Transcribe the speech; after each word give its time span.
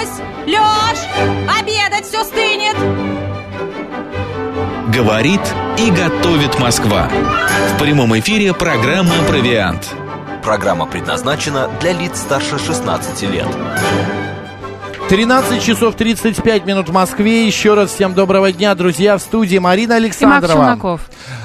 Люсь! 0.00 0.08
Лёш! 0.46 0.98
Обедать 1.58 2.06
все 2.06 2.24
стынет! 2.24 2.76
Говорит 4.94 5.40
и 5.78 5.90
готовит 5.90 6.58
Москва. 6.58 7.08
В 7.74 7.78
прямом 7.78 8.18
эфире 8.18 8.54
программа 8.54 9.14
«Провиант». 9.28 9.94
Программа 10.42 10.86
предназначена 10.86 11.68
для 11.80 11.92
лиц 11.92 12.18
старше 12.18 12.58
16 12.58 13.22
лет. 13.30 13.46
13 15.10 15.62
часов 15.62 15.96
35 15.96 16.66
минут 16.66 16.88
в 16.88 16.92
Москве. 16.92 17.46
Еще 17.46 17.74
раз 17.74 17.90
всем 17.90 18.14
доброго 18.14 18.52
дня, 18.52 18.74
друзья, 18.74 19.18
в 19.18 19.20
студии 19.20 19.58
Марина 19.58 19.94
И 19.94 20.02
Макс 20.02 20.22
Александрова. 20.22 20.64
Челноков. 20.64 21.00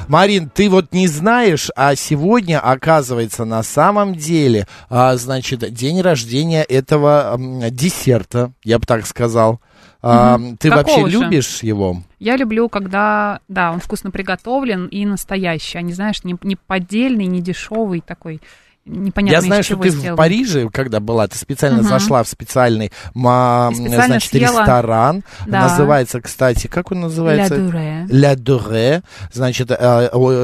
Марин, 0.07 0.49
ты 0.49 0.69
вот 0.69 0.93
не 0.93 1.07
знаешь, 1.07 1.69
а 1.75 1.95
сегодня, 1.95 2.59
оказывается, 2.59 3.45
на 3.45 3.63
самом 3.63 4.15
деле, 4.15 4.67
а, 4.89 5.15
значит, 5.15 5.59
день 5.73 6.01
рождения 6.01 6.63
этого 6.63 7.37
десерта, 7.71 8.51
я 8.63 8.79
бы 8.79 8.85
так 8.85 9.05
сказал. 9.05 9.59
А, 10.01 10.39
Ты 10.59 10.69
Какого 10.69 10.99
вообще 10.99 11.09
же? 11.09 11.19
любишь 11.19 11.63
его? 11.63 12.03
Я 12.19 12.37
люблю, 12.37 12.69
когда, 12.69 13.39
да, 13.47 13.71
он 13.71 13.79
вкусно 13.79 14.11
приготовлен 14.11 14.85
и 14.85 15.03
настоящий, 15.03 15.79
а 15.79 15.81
не, 15.81 15.93
знаешь, 15.93 16.23
не, 16.23 16.35
не 16.43 16.55
поддельный, 16.55 17.25
не 17.25 17.41
дешевый 17.41 18.01
такой, 18.01 18.39
непонятно 18.85 19.35
я 19.35 19.41
знаю, 19.41 19.63
что 19.63 19.75
ты 19.77 19.89
сделан. 19.89 20.15
в 20.15 20.17
Париже, 20.17 20.69
когда 20.69 20.99
была, 20.99 21.27
ты 21.27 21.37
специально 21.37 21.79
Мгм. 21.79 21.87
зашла 21.89 22.23
в 22.23 22.27
специальный, 22.27 22.91
ма- 23.13 23.71
специально 23.73 24.05
значит, 24.05 24.29
съела. 24.31 24.59
ресторан. 24.59 25.23
Да. 25.47 25.67
Называется, 25.69 26.21
кстати, 26.21 26.67
как 26.67 26.91
он 26.91 27.01
называется? 27.01 27.55
Ля 27.55 27.61
Дуре. 27.65 28.05
Ля 28.09 28.35
Дуре. 28.35 29.03
Значит, 29.33 29.71
э, 29.71 29.75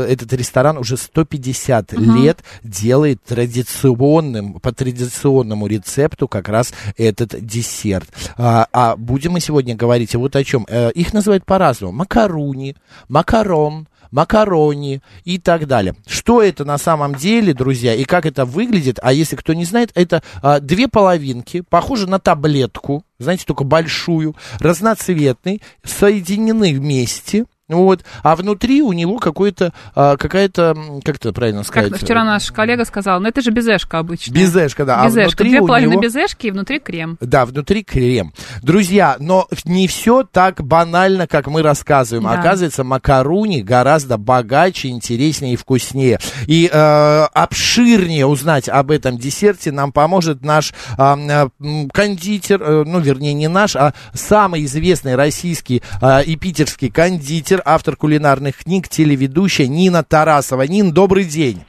этот 0.10 0.34
ресторан 0.34 0.78
уже 0.78 0.98
150 0.98 1.94
лет 1.94 2.40
делает 2.64 3.22
традиционным, 3.24 4.54
по 4.60 4.72
традиционному 4.72 5.68
рецепту 5.68 6.28
как 6.28 6.50
раз 6.50 6.74
этот 6.98 7.36
десерт. 7.46 8.10
А, 8.38 8.68
а 8.74 8.96
будем 8.96 9.34
мы 9.34 9.40
сегодня 9.40 9.76
говорить 9.76 10.16
вот 10.16 10.36
о 10.36 10.44
чем. 10.44 10.66
Э, 10.70 10.92
их 10.92 11.14
называют 11.14 11.46
по-разному. 11.46 11.94
Макаруни, 11.94 12.76
макарон, 13.08 13.88
макарони 14.12 15.02
и 15.24 15.38
так 15.38 15.68
далее. 15.68 15.96
Что 16.06 16.42
это 16.42 16.66
на 16.66 16.78
самом 16.78 17.16
деле, 17.16 17.54
друзья, 17.54 17.94
и 17.96 18.04
как 18.04 18.26
это 18.26 18.46
выглядит? 18.46 19.00
А 19.02 19.14
если 19.14 19.36
кто 19.36 19.54
не 19.54 19.66
знает, 19.66 19.92
это 19.96 20.22
а, 20.42 20.60
две 20.60 20.88
половинки, 20.88 21.62
похожи 21.62 22.08
на 22.08 22.20
таблетку, 22.20 23.04
знаете, 23.20 23.46
только 23.46 23.64
большую, 23.64 24.36
разноцветный, 24.60 25.62
соединены 25.84 26.74
вместе. 26.74 27.46
Вот, 27.72 28.04
а 28.24 28.36
внутри 28.36 28.82
у 28.82 28.94
него 28.94 29.18
какой-то, 29.18 29.74
а, 29.96 30.18
какая-то, 30.18 30.76
как 31.04 31.16
это 31.16 31.34
правильно 31.34 31.64
сказать? 31.64 31.92
Как 31.92 32.02
вчера 32.02 32.24
наш 32.24 32.52
коллега 32.52 32.86
сказал, 32.86 33.20
ну 33.20 33.28
это 33.28 33.42
же 33.42 33.52
безешка 33.52 34.00
обычно. 34.00 34.34
Безешка, 34.34 34.86
да. 34.86 35.06
Безешка. 35.06 35.22
А 35.22 35.26
внутри 35.26 35.50
Две 35.50 35.60
половины 35.60 35.92
него... 35.94 36.02
безешки 36.02 36.48
и 36.48 36.52
внутри 36.52 36.80
крем. 36.80 37.18
Да, 37.22 37.46
внутри 37.46 37.84
крем. 37.84 38.34
Друзья, 38.62 39.16
но 39.20 39.48
не 39.66 39.88
все 39.88 40.24
так 40.24 40.62
банально, 40.64 41.28
как 41.28 41.48
мы 41.48 41.62
рассказываем. 41.62 42.26
Да. 42.26 42.40
Оказывается, 42.40 42.84
макаруни 42.84 43.62
гораздо 43.62 44.18
богаче, 44.18 44.90
интереснее 44.90 45.54
и 45.54 45.56
вкуснее. 45.56 46.20
И 46.48 46.70
э, 46.72 47.28
обширнее 47.34 48.26
узнать 48.26 48.70
об 48.70 48.92
этом 48.92 49.18
десерте 49.18 49.72
нам 49.72 49.92
поможет 49.92 50.44
наш 50.44 50.74
м, 50.98 51.90
кондитер, 51.94 52.62
э, 52.62 52.84
ну, 52.86 53.00
вернее, 53.00 53.34
не 53.34 53.48
наш, 53.48 53.76
а 53.76 53.94
самый 54.14 54.66
известный 54.66 55.16
российский 55.16 55.82
а, 56.02 56.22
и 56.22 56.36
питерский 56.36 56.90
кондитер, 56.90 57.61
автор 57.66 57.96
кулинарных 57.96 58.58
книг, 58.58 58.88
телеведущая 58.90 59.68
Нина 59.68 60.04
Тарасова. 60.04 60.64
Нин, 60.64 60.92
добрый 60.92 61.26
день. 61.26 61.64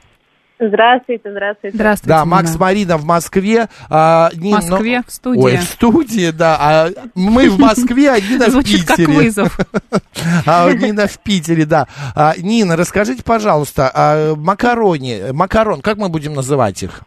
Здравствуйте, 0.59 1.29
здравствуйте. 1.29 1.75
Здравствуйте. 1.75 2.07
Да, 2.09 2.15
Нина. 2.23 2.25
Макс 2.25 2.55
Марина 2.57 2.97
в 2.97 3.03
Москве. 3.03 3.67
а, 3.89 4.29
В 4.31 4.37
Нин, 4.39 4.59
ну- 4.63 4.69
Москве, 4.71 5.01
в 5.05 5.11
студии. 5.11 5.41
Ой, 5.41 5.57
в 5.57 5.63
студии, 5.63 6.29
да. 6.31 6.57
А 6.59 6.89
мы 7.15 7.49
в 7.49 7.59
Москве, 7.59 8.11
а 8.11 8.19
Нина 8.21 8.47
в 8.47 8.51
Звучит 8.51 8.85
как 8.85 8.97
Питере. 8.97 9.13
вызов. 9.17 9.59
А 10.45 10.71
Нина 10.71 11.07
в 11.07 11.17
Питере, 11.19 11.65
да. 11.65 11.87
А, 12.15 12.33
Нина, 12.37 12.77
расскажите, 12.77 13.23
пожалуйста, 13.23 13.91
а, 13.93 14.35
макарони, 14.35 15.31
макарон, 15.33 15.81
как 15.81 15.97
мы 15.97 16.07
будем 16.09 16.33
называть 16.33 16.81
их? 16.83 17.01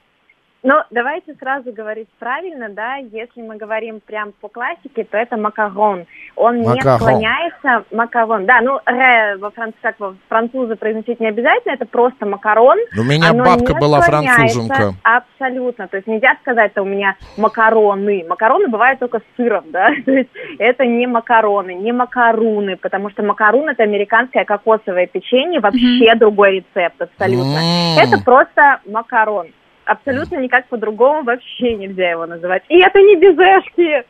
Ну, 0.67 0.83
давайте 0.91 1.33
сразу 1.37 1.73
говорить 1.73 2.09
правильно, 2.19 2.69
да, 2.69 2.97
если 2.97 3.41
мы 3.41 3.57
говорим 3.57 4.01
прям 4.05 4.33
по 4.41 4.49
классике, 4.49 5.05
то 5.05 5.17
это 5.17 5.37
макарон. 5.37 6.07
Он 6.35 6.57
не 6.57 6.67
Макарон. 6.67 6.99
склоняется, 6.99 7.85
макарон. 7.93 8.47
Да, 8.47 8.61
ну, 8.63 8.81
ре 8.85 9.37
во 9.37 9.51
франц, 9.53 9.77
как 9.81 10.01
во 10.01 10.17
французы 10.29 10.75
произносить 10.75 11.21
не 11.21 11.29
обязательно, 11.29 11.75
это 11.75 11.87
просто 11.87 12.27
макарон. 12.27 12.79
Ну, 12.97 13.03
У 13.03 13.05
меня 13.05 13.31
Оно 13.31 13.45
бабка 13.45 13.75
не 13.75 13.79
была 13.79 14.01
француженка. 14.01 14.95
Абсолютно. 15.05 15.87
То 15.87 15.99
есть 15.99 16.09
нельзя 16.09 16.37
сказать, 16.41 16.73
что 16.73 16.83
у 16.83 16.87
меня 16.87 17.15
макароны. 17.37 18.25
Макароны 18.29 18.67
бывают 18.67 18.99
только 18.99 19.21
с 19.21 19.37
сыром, 19.37 19.67
да. 19.71 19.91
То 20.05 20.11
есть 20.11 20.31
это 20.59 20.85
не 20.85 21.07
макароны, 21.07 21.75
не 21.75 21.93
макаруны, 21.93 22.77
потому 22.77 23.11
что 23.11 23.23
макарун 23.23 23.69
это 23.69 23.85
американское 23.85 24.45
кокосовое 24.45 25.07
печенье, 25.07 25.61
вообще 25.61 26.13
другой 26.17 26.57
рецепт 26.57 27.01
абсолютно. 27.03 27.57
М. 27.57 27.99
Это 28.01 28.21
просто 28.25 28.81
макарон. 28.85 29.47
Абсолютно 29.87 30.37
никак 30.43 30.67
по-другому 30.67 31.23
вообще 31.23 31.75
нельзя 31.77 32.11
его 32.11 32.27
называть. 32.27 32.65
И 32.69 32.77
это 32.79 32.99
не 32.99 33.17
безешки. 33.17 34.05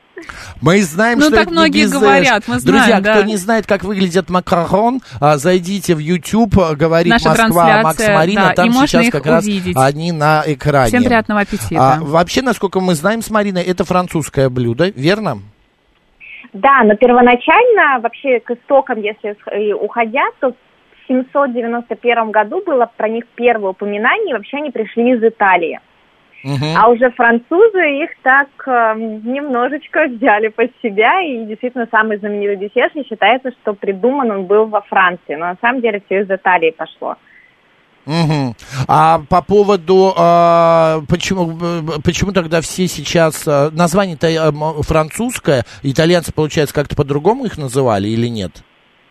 Мы 0.63 0.81
знаем, 0.81 1.19
Ну, 1.19 1.27
что 1.27 1.33
так 1.35 1.41
это 1.43 1.51
не 1.51 1.57
многие 1.59 1.83
безэш. 1.83 2.01
говорят, 2.01 2.45
мы 2.49 2.55
Друзья, 2.55 2.85
знаем, 2.87 3.03
кто 3.03 3.13
да. 3.13 3.23
не 3.25 3.37
знает, 3.37 3.67
как 3.67 3.85
выглядит 3.85 4.31
макарон, 4.31 5.01
а, 5.21 5.37
зайдите 5.37 5.95
в 5.95 5.99
YouTube, 5.99 6.59
а, 6.59 6.75
говорит 6.75 7.11
Наша 7.13 7.29
Москва, 7.29 7.83
Макс 7.83 8.09
Марина, 8.09 8.47
да, 8.49 8.55
там 8.55 8.67
и 8.69 8.71
можно 8.71 8.87
сейчас 8.87 9.05
их 9.05 9.13
как 9.13 9.27
раз 9.27 9.45
увидеть. 9.45 9.77
они 9.77 10.13
на 10.13 10.43
экране. 10.47 10.89
Всем 10.89 11.05
приятного 11.05 11.43
аппетита. 11.43 11.93
А, 11.93 11.99
вообще, 12.01 12.41
насколько 12.41 12.81
мы 12.81 12.95
знаем 12.95 13.21
с 13.21 13.29
Мариной, 13.31 13.63
это 13.63 13.85
французское 13.85 14.49
блюдо, 14.49 14.89
верно? 14.89 15.41
Да, 16.55 16.83
но 16.85 16.97
первоначально, 16.97 18.01
вообще 18.01 18.41
к 18.41 18.51
истокам, 18.53 19.03
если 19.03 19.37
уходя, 19.75 20.25
то 20.41 20.55
в 21.07 21.13
791 21.13 22.31
году 22.31 22.63
было 22.65 22.91
про 22.97 23.09
них 23.09 23.25
первое 23.35 23.71
упоминание, 23.71 24.31
и 24.31 24.33
вообще 24.35 24.59
они 24.59 24.71
пришли 24.71 25.13
из 25.13 25.23
Италии. 25.23 25.81
Мгм. 26.45 26.77
А 26.77 26.89
уже 26.89 27.11
французы 27.11 28.05
их 28.05 28.11
так 28.23 28.49
эм, 28.67 29.21
немножечко 29.33 30.07
взяли 30.07 30.49
под 30.49 30.71
себя, 30.83 31.21
и 31.21 31.45
действительно 31.45 31.89
самый 31.91 32.19
знаменитый 32.19 32.69
десерт, 32.69 32.95
и 32.95 33.05
считается, 33.05 33.51
что 33.63 33.75
придуман 33.75 34.31
он 34.31 34.45
был 34.45 34.67
во 34.67 34.81
Франции, 34.83 35.35
но 35.35 35.47
на 35.47 35.57
самом 35.61 35.81
деле 35.81 36.01
все 36.07 36.21
из 36.21 36.31
Италии 36.31 36.71
пошло. 36.71 37.17
Мгм. 38.05 38.55
А 38.87 39.23
по 39.29 39.43
поводу, 39.43 40.15
а, 40.17 41.01
почему, 41.09 41.47
б- 41.47 42.01
почему 42.05 42.31
тогда 42.31 42.61
все 42.61 42.87
сейчас, 42.87 43.43
а, 43.49 43.71
название-то 43.73 44.29
м, 44.29 44.83
французское, 44.83 45.65
итальянцы, 45.83 46.33
получается, 46.33 46.75
как-то 46.75 46.95
по-другому 46.95 47.47
их 47.47 47.59
называли 47.59 48.07
или 48.09 48.29
нет? 48.29 48.63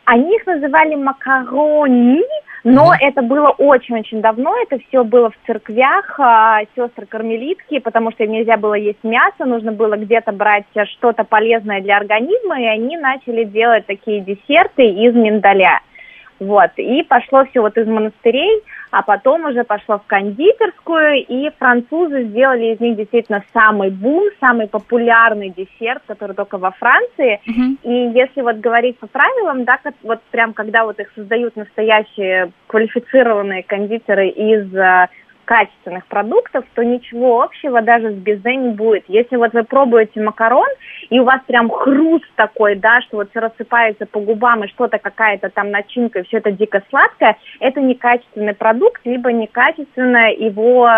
Они 0.06 0.36
их 0.36 0.46
называли 0.46 0.96
макарони, 0.96 2.22
но 2.64 2.94
это 3.00 3.22
было 3.22 3.50
очень-очень 3.50 4.22
давно, 4.22 4.56
это 4.62 4.80
все 4.88 5.04
было 5.04 5.30
в 5.30 5.36
церквях, 5.46 6.20
а, 6.20 6.62
сестры 6.76 7.06
кармелитки, 7.06 7.80
потому 7.80 8.12
что 8.12 8.24
им 8.24 8.32
нельзя 8.32 8.58
было 8.58 8.76
есть 8.76 9.04
мясо, 9.04 9.46
нужно 9.46 9.72
было 9.72 9.98
где-то 9.98 10.32
брать 10.32 10.66
а, 10.76 10.86
что-то 10.86 11.24
полезное 11.24 11.82
для 11.82 11.98
организма, 11.98 12.60
и 12.60 12.66
они 12.66 12.98
начали 12.98 13.44
делать 13.44 13.86
такие 13.86 14.22
десерты 14.22 14.84
из 14.84 15.14
миндаля. 15.14 15.82
Вот, 16.40 16.72
и 16.78 17.04
пошло 17.04 17.46
все 17.46 17.62
вот 17.62 17.78
из 17.78 17.88
монастырей, 17.88 18.62
а 18.96 19.02
потом 19.02 19.44
уже 19.44 19.66
пошло 19.66 19.98
в 19.98 20.08
кондитерскую, 20.08 21.18
и 21.28 21.50
французы 21.60 22.24
сделали 22.30 22.74
из 22.74 22.80
них 22.80 22.96
действительно 22.96 23.44
самый 23.52 23.90
бум, 23.90 24.30
самый 24.40 24.70
популярный 24.70 25.50
десерт, 25.50 26.02
который 26.08 26.34
только 26.34 26.58
во 26.58 26.72
Франции. 26.72 27.42
Мгм. 27.46 27.78
И 27.84 27.92
если 28.18 28.40
вот 28.40 28.56
говорить 28.56 28.98
по 28.98 29.08
правилам, 29.08 29.66
да, 29.66 29.80
вот 30.02 30.22
прям 30.32 30.54
когда 30.54 30.86
вот 30.86 30.98
их 31.02 31.12
создают 31.14 31.58
настоящие 31.58 32.54
квалифицированные 32.68 33.64
кондитеры 33.64 34.30
из 34.30 34.74
э, 34.74 35.10
качественных 35.46 36.06
продуктов, 36.08 36.66
то 36.74 36.84
ничего 36.84 37.44
общего 37.44 37.82
даже 37.82 38.12
с 38.12 38.16
безе 38.16 38.56
не 38.56 38.70
будет. 38.70 39.06
Если 39.08 39.36
вот 39.36 39.54
вы 39.54 39.64
пробуете 39.64 40.22
макарон, 40.22 40.68
и 41.10 41.20
у 41.20 41.24
вас 41.24 41.40
прям 41.48 41.70
хруст 41.70 42.26
такой, 42.36 42.76
да, 42.76 43.02
что 43.02 43.18
вот 43.18 43.30
все 43.30 43.40
рассыпается 43.40 44.06
по 44.06 44.20
губам, 44.20 44.64
и 44.64 44.68
что-то 44.68 44.98
какая-то 44.98 45.50
там 45.50 45.72
начинка, 45.72 46.20
и 46.20 46.24
все 46.24 46.38
это 46.38 46.52
дико 46.52 46.82
сладкое, 46.90 47.38
это 47.60 47.80
некачественный 47.80 48.54
продукт, 48.56 49.02
либо 49.06 49.32
некачественно 49.32 50.32
его 50.32 50.90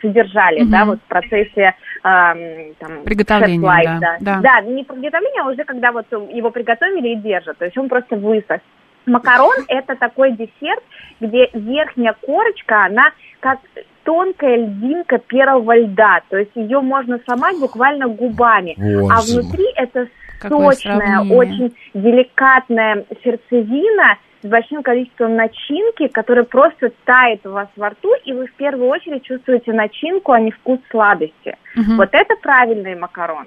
содержали, 0.00 0.60
Мгм. 0.60 0.70
да, 0.70 0.84
вот 0.84 0.98
в 0.98 1.08
процессе 1.08 1.74
эм, 2.04 2.74
там, 2.78 3.02
Приготовления, 3.04 3.98
да, 4.00 4.16
да. 4.20 4.40
да, 4.40 4.60
не 4.60 4.84
приготовление, 4.84 5.42
а 5.42 5.48
уже 5.48 5.64
когда 5.64 5.92
вот 5.92 6.06
его 6.12 6.50
приготовили 6.50 7.08
и 7.08 7.16
держат, 7.16 7.58
то 7.58 7.64
есть 7.64 7.76
он 7.76 7.88
просто 7.88 8.16
высох. 8.16 8.60
Макарон– 9.06 9.54
это 9.68 9.94
такой 9.94 10.32
десерт, 10.32 10.82
где 11.20 11.48
верхняя 11.54 12.14
корочка, 12.20 12.86
она 12.86 13.12
как 13.40 13.60
тонкая 14.04 14.56
льдинка 14.56 15.18
первого 15.18 15.76
льда, 15.76 16.20
то 16.28 16.36
есть 16.36 16.52
ее 16.54 16.80
можно 16.80 17.18
сломать 17.24 17.58
буквально 17.58 18.08
губами, 18.08 18.74
Боже 18.76 19.12
а 19.12 19.20
внутри 19.20 19.66
это 19.74 20.08
Какое 20.38 20.72
сочная, 20.72 20.96
сравнение. 20.98 21.38
очень 21.38 21.76
деликатная 21.94 23.04
сердцевина 23.24 24.18
с 24.42 24.46
большим 24.46 24.82
количеством 24.82 25.36
начинки, 25.36 26.08
которая 26.08 26.44
просто 26.44 26.90
тает 27.04 27.46
у 27.46 27.52
вас 27.52 27.68
во 27.76 27.90
рту, 27.90 28.10
и 28.24 28.32
вы 28.32 28.46
в 28.46 28.54
первую 28.54 28.88
очередь 28.88 29.22
чувствуете 29.24 29.72
начинку, 29.72 30.32
а 30.32 30.40
не 30.40 30.50
вкус 30.50 30.78
сладости. 30.90 31.56
Мгм. 31.74 31.96
Вот 31.96 32.08
это 32.12 32.34
правильный 32.42 32.94
макарон. 32.96 33.46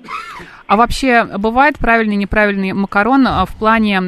А 0.67 0.75
вообще 0.75 1.25
бывает 1.37 1.77
правильный 1.79 2.15
и 2.15 2.17
неправильный 2.17 2.73
макарон 2.73 3.25
а, 3.27 3.45
в 3.45 3.55
плане 3.57 3.99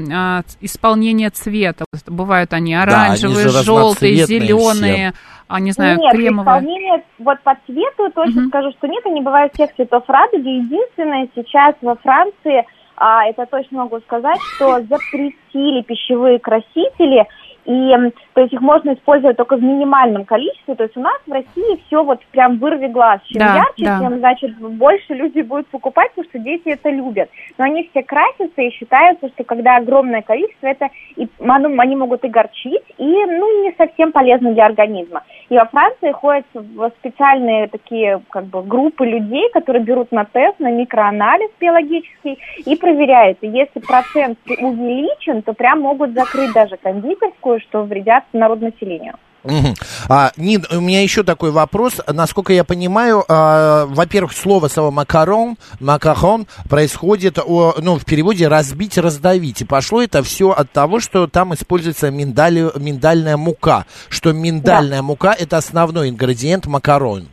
ц- 0.46 0.58
исполнения 0.62 1.30
цвета? 1.30 1.86
Бывают 2.08 2.54
они 2.54 2.74
они 2.74 2.76
оранжевые, 2.76 3.50
же 3.50 3.64
желтые, 3.64 4.24
разноцветные 4.24 4.40
зеленые, 4.40 5.14
а 5.48 5.60
не 5.60 5.72
знаю, 5.72 5.98
нет, 5.98 6.14
кремовые. 6.14 6.60
исполнение 6.60 7.04
вот 7.20 7.40
по 7.42 7.56
цвету 7.66 8.12
точно 8.14 8.42
Мгм. 8.42 8.50
скажу, 8.50 8.72
что 8.72 8.88
нет, 8.88 9.06
они 9.06 9.22
бывают 9.22 9.54
всех 9.54 9.74
цветов 9.76 10.04
радуги. 10.08 10.48
Единственное, 10.48 11.28
сейчас 11.36 11.76
во 11.82 11.96
Франции, 11.96 12.66
а, 13.04 13.26
это 13.26 13.48
точно 13.48 13.80
могу 13.80 14.00
сказать, 14.02 14.42
что 14.54 14.80
запретили 14.84 15.82
пищевые 15.82 16.38
красители, 16.38 17.28
и 17.66 17.92
то 18.34 18.42
есть 18.42 18.54
их 18.54 18.62
можно 18.62 18.94
использовать 18.94 19.38
только 19.38 19.56
в 19.56 19.64
минимальном 19.64 20.26
количестве. 20.26 20.76
То 20.76 20.84
есть 20.84 20.98
у 20.98 21.02
нас 21.02 21.18
в 21.28 21.32
России 21.32 21.82
все 21.86 22.04
вот 22.04 22.20
прям 22.32 22.58
вырви 22.58 22.88
глаз. 22.88 23.22
Чем 23.26 23.40
Да, 23.40 23.56
ярче, 23.56 23.86
да. 23.86 24.00
тем, 24.00 24.20
значит, 24.20 24.58
больше 24.58 25.14
люди 25.14 25.42
будут 25.42 25.68
покупать, 25.68 26.12
потому 26.12 26.30
что 26.30 26.40
дети 26.40 26.70
это 26.70 26.90
любят. 26.90 27.30
Но 27.58 27.66
они 27.66 27.88
все 27.92 28.04
красятся 28.04 28.62
и 28.62 28.72
считаются, 28.72 29.30
что 29.30 29.44
когда 29.44 29.78
огромное 29.78 30.22
количество, 30.22 30.68
это 30.68 30.90
и, 31.16 31.28
оно- 31.40 31.82
они 31.82 31.96
могут 31.96 32.24
и 32.24 32.30
горчить, 32.30 32.84
и 32.98 33.04
ну, 33.06 33.64
не 33.64 33.74
совсем 33.78 34.12
полезно 34.12 34.54
для 34.54 34.66
организма. 34.66 35.24
И 35.50 35.56
во 35.56 35.66
Франции 35.66 36.12
ходят 36.12 36.46
в 36.54 36.92
специальные 37.00 37.68
такие 37.68 38.22
как 38.30 38.46
бы 38.46 38.64
группы 38.64 39.06
людей, 39.06 39.50
которые 39.52 39.84
берут 39.84 40.12
на 40.12 40.26
тест, 40.26 40.60
на 40.60 40.72
микроанализ 40.72 41.50
биологический 41.60 42.40
и 42.66 42.76
проверяют. 42.76 43.38
И 43.42 43.48
если 43.48 43.80
процент 43.80 44.40
увеличен, 44.48 45.42
то 45.42 45.54
прям 45.54 45.82
могут 45.82 46.14
закрыть 46.14 46.54
даже 46.54 46.78
кондитерскую, 46.78 47.51
что 47.60 47.84
вредят 47.84 48.24
народонаселению. 48.34 49.16
Мгм. 49.44 49.74
А, 50.08 50.32
Нин, 50.38 50.66
у 50.72 50.80
меня 50.82 51.02
еще 51.02 51.24
такой 51.24 51.52
вопрос. 51.52 52.00
Насколько 52.08 52.54
я 52.54 52.64
понимаю, 52.64 53.24
а, 53.28 53.86
во-первых, 53.88 54.34
слово 54.34 54.68
само 54.68 54.92
макарон, 54.92 55.58
макарон 55.80 56.46
происходит, 56.70 57.40
о, 57.40 57.74
ну, 57.80 57.98
в 57.98 58.06
переводе 58.06 58.48
разбить, 58.48 59.00
раздавить. 59.00 59.62
И 59.62 59.66
пошло 59.66 60.04
это 60.04 60.22
все 60.22 60.52
от 60.52 60.72
того, 60.72 61.00
что 61.00 61.26
там 61.26 61.54
используется 61.56 62.10
миндаль- 62.10 62.78
миндальная 62.80 63.38
мука. 63.38 63.86
Что 64.10 64.32
миндальная 64.32 65.02
мука 65.02 65.34
это 65.38 65.58
основной 65.58 66.10
ингредиент 66.10 66.68
макарон. 66.68 67.28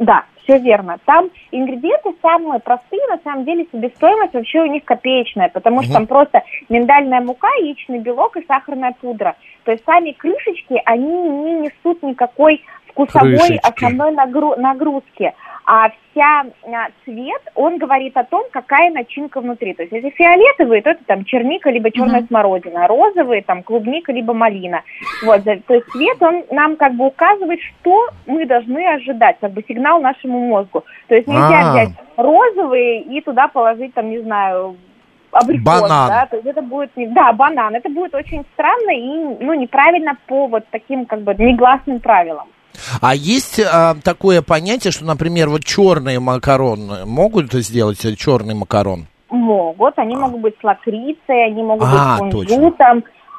Да, 0.00 0.24
все 0.48 0.58
верно. 0.58 0.98
Там 1.04 1.28
ингредиенты 1.52 2.14
самые 2.22 2.60
простые, 2.60 3.06
на 3.08 3.18
самом 3.18 3.44
деле 3.44 3.66
себестоимость 3.70 4.32
вообще 4.32 4.62
у 4.62 4.66
них 4.66 4.84
копеечная, 4.84 5.50
потому 5.50 5.82
что 5.82 5.92
там 5.92 6.06
просто 6.06 6.42
миндальная 6.70 7.20
мука, 7.20 7.48
яичный 7.60 7.98
белок 7.98 8.36
и 8.36 8.46
сахарная 8.46 8.94
пудра. 8.98 9.36
То 9.64 9.72
есть 9.72 9.84
сами 9.84 10.12
крышечки, 10.12 10.80
они 10.86 11.06
не 11.06 11.52
несут 11.60 12.02
никакой 12.02 12.64
вкусовой 12.86 13.36
Крышечки. 13.36 13.60
основной 13.68 14.12
нагру- 14.14 14.58
нагрузки. 14.58 15.34
А 15.70 15.90
вся 15.90 16.46
а, 16.64 16.88
цвет, 17.04 17.42
он 17.54 17.76
говорит 17.76 18.16
о 18.16 18.24
том, 18.24 18.44
какая 18.50 18.90
начинка 18.90 19.42
внутри. 19.42 19.74
То 19.74 19.82
есть 19.82 19.92
если 19.92 20.08
фиолетовые, 20.08 20.80
то 20.80 20.90
это 20.92 21.04
там 21.04 21.26
черника, 21.26 21.68
либо 21.68 21.90
черная 21.90 22.24
смородина, 22.26 22.86
а 22.86 22.88
розовые, 22.88 23.42
там 23.42 23.62
клубника, 23.62 24.10
либо 24.10 24.32
малина. 24.32 24.80
Вот, 25.26 25.44
то 25.44 25.74
есть 25.74 25.86
цвет, 25.90 26.22
он 26.22 26.44
нам 26.50 26.76
как 26.76 26.94
бы 26.94 27.08
указывает, 27.08 27.60
что 27.60 28.08
мы 28.24 28.46
должны 28.46 28.82
ожидать, 28.94 29.36
как 29.42 29.52
бы 29.52 29.62
сигнал 29.68 30.00
нашему 30.00 30.40
мозгу. 30.48 30.84
То 31.06 31.14
есть 31.16 31.28
нельзя 31.28 31.60
А. 31.60 31.72
взять 31.72 31.90
розовые 32.16 33.02
и 33.02 33.20
туда 33.20 33.48
положить, 33.48 33.92
там, 33.92 34.08
не 34.08 34.20
знаю, 34.20 34.78
абрикос, 35.32 35.82
Банан. 35.82 36.08
да, 36.08 36.26
то 36.30 36.36
есть 36.36 36.48
это 36.48 36.62
будет, 36.62 36.96
не- 36.96 37.08
да, 37.08 37.30
банан, 37.34 37.74
это 37.74 37.90
будет 37.90 38.14
очень 38.14 38.42
странно 38.54 38.90
и, 38.90 39.44
ну, 39.44 39.52
неправильно 39.52 40.16
по 40.26 40.46
вот 40.46 40.64
таким, 40.70 41.04
как 41.04 41.20
бы, 41.20 41.34
негласным 41.34 42.00
правилам. 42.00 42.48
А 43.00 43.14
есть 43.14 43.60
а, 43.60 43.94
такое 44.02 44.42
понятие, 44.42 44.92
что, 44.92 45.04
например, 45.04 45.48
вот 45.48 45.64
черные 45.64 46.20
макароны 46.20 47.04
могут 47.04 47.52
сделать 47.52 48.04
черный 48.18 48.54
макарон? 48.54 49.06
Могут, 49.30 49.98
они 49.98 50.16
могут 50.16 50.40
быть 50.40 50.54
с 50.60 50.64
лакрицей, 50.64 51.46
они 51.46 51.62
могут 51.62 51.86
А, 51.86 52.18
быть 52.18 52.32
с 52.32 52.32
точно. 52.32 52.72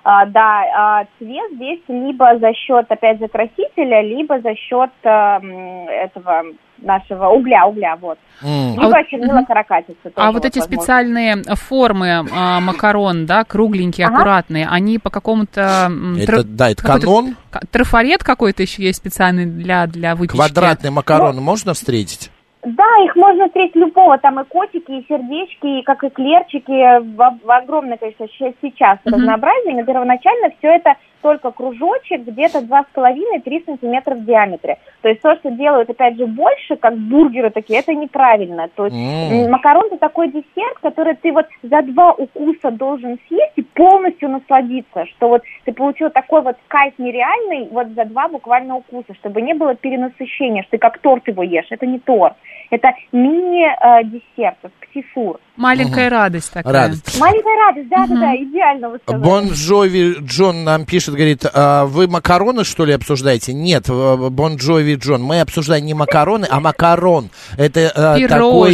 А, 0.04 0.26
да, 0.26 0.64
а 0.76 1.06
цвет 1.18 1.52
здесь 1.56 1.82
либо 1.88 2.38
за 2.40 2.54
счет, 2.54 2.86
опять 2.90 3.20
же, 3.20 3.28
красителя, 3.28 4.02
либо 4.02 4.40
за 4.40 4.56
счет 4.56 4.90
а, 5.04 5.40
м, 5.40 5.88
этого 5.90 6.44
нашего 6.78 7.28
угля, 7.28 7.66
угля, 7.68 7.98
вот. 7.98 8.18
М. 8.42 8.76
Либо 8.80 8.86
вот- 8.96 9.08
чернила 9.10 9.44
каракатицы. 9.44 9.98
А 10.06 10.10
тоже 10.10 10.32
вот 10.32 10.46
эти 10.46 10.60
возможно. 10.60 10.82
специальные 10.82 11.36
формы 11.56 12.26
а, 12.34 12.60
макарон, 12.62 13.26
да, 13.26 13.44
кругленькие, 13.44 14.08
Ага. 14.08 14.16
аккуратные, 14.16 14.68
они 14.70 14.98
по 15.00 15.10
какому-то... 15.10 15.92
Это, 16.18 16.44
да, 16.46 16.70
это 16.70 16.82
канон. 16.82 17.36
ка- 17.52 17.62
Трафарет 17.70 18.24
какой-то 18.24 18.62
еще 18.64 18.82
есть 18.84 19.00
специальный 19.00 19.46
для, 19.46 19.86
для 19.88 20.16
выпечки. 20.16 20.38
Квадратные 20.38 20.92
макароны 20.92 21.42
можно 21.42 21.74
встретить? 21.74 22.32
Да, 22.64 22.84
их 23.06 23.16
можно 23.16 23.48
встретить 23.48 23.78
любого, 23.78 24.18
там 24.18 24.40
и 24.42 24.44
котики, 24.44 24.92
и 24.92 25.06
сердечки, 25.08 25.80
и 25.80 25.82
как 25.84 26.04
эклерчики, 26.04 27.00
в, 27.00 27.38
в 27.46 27.52
огромное 27.52 27.96
количество 27.98 28.28
сейчас 28.62 29.00
Мгм. 29.06 29.16
разнообразие, 29.16 29.76
но 29.76 29.86
первоначально 29.86 30.50
все 30.60 30.68
это 30.76 30.96
только 31.22 31.52
кружочек, 31.52 32.22
где-то 32.22 32.60
2,5-3 32.60 33.66
сантиметра 33.66 34.16
в 34.16 34.26
диаметре. 34.26 34.78
То 35.02 35.10
есть 35.10 35.22
то, 35.22 35.36
что 35.36 35.52
делают, 35.52 35.90
опять 35.90 36.18
же, 36.18 36.26
больше, 36.26 36.76
как 36.78 36.98
бургеры 36.98 37.50
такие, 37.50 37.80
это 37.80 37.94
неправильно. 37.94 38.70
То 38.76 38.86
есть 38.86 38.96
м, 39.30 39.52
макарон 39.52 39.88
это 39.88 39.98
такой 39.98 40.28
десерт, 40.30 40.80
который 40.82 41.16
ты 41.16 41.32
вот 41.32 41.46
за 41.64 41.82
два 41.82 42.14
укуса 42.14 42.72
должен 42.72 43.20
съесть 43.28 43.54
и 43.58 43.62
полностью 43.62 44.30
насладиться, 44.30 45.06
что 45.08 45.30
вот 45.30 45.44
ты 45.66 45.74
получил 45.74 46.10
такой 46.10 46.42
вот 46.42 46.56
кайф 46.68 46.94
нереальный 46.98 47.68
вот 47.72 47.88
за 47.90 48.06
два 48.06 48.28
буквально 48.30 48.78
укуса, 48.78 49.14
чтобы 49.16 49.42
не 49.42 49.54
было 49.54 49.76
перенасыщения, 49.76 50.62
что 50.64 50.72
ты 50.72 50.78
как 50.78 51.00
торт 51.00 51.28
его 51.28 51.44
ешь. 51.44 51.68
Это 51.70 51.86
не 51.86 52.00
торт, 52.00 52.36
это 52.70 52.90
мини-десерт, 53.12 54.58
птифур. 54.82 55.40
Маленькая 55.56 56.10
радость 56.10 56.54
такая. 56.54 56.72
Радость. 56.74 57.20
Маленькая 57.20 57.58
радость, 57.68 57.90
да-да-да, 57.90 58.36
идеально 58.38 58.90
вы 58.90 59.00
сказали. 59.04 59.24
Бон 59.24 59.50
Джови 59.50 60.16
Джон 60.22 60.64
нам 60.64 60.86
пишет, 60.86 61.16
говорит, 61.16 61.46
«А 61.54 61.86
вы 61.86 62.08
макароны, 62.08 62.64
что 62.64 62.86
ли, 62.86 62.94
обсуждаете? 62.94 63.54
Нет, 63.54 63.88
Бон 63.90 64.56
Джови 64.56 64.96
Джон, 64.96 65.22
мы 65.22 65.42
обсуждаем 65.42 65.86
не 65.86 65.94
макароны, 65.94 66.48
а 66.50 66.62
макарон. 66.62 67.30
Это 67.58 67.80
э, 67.82 67.92
такой, 67.92 68.22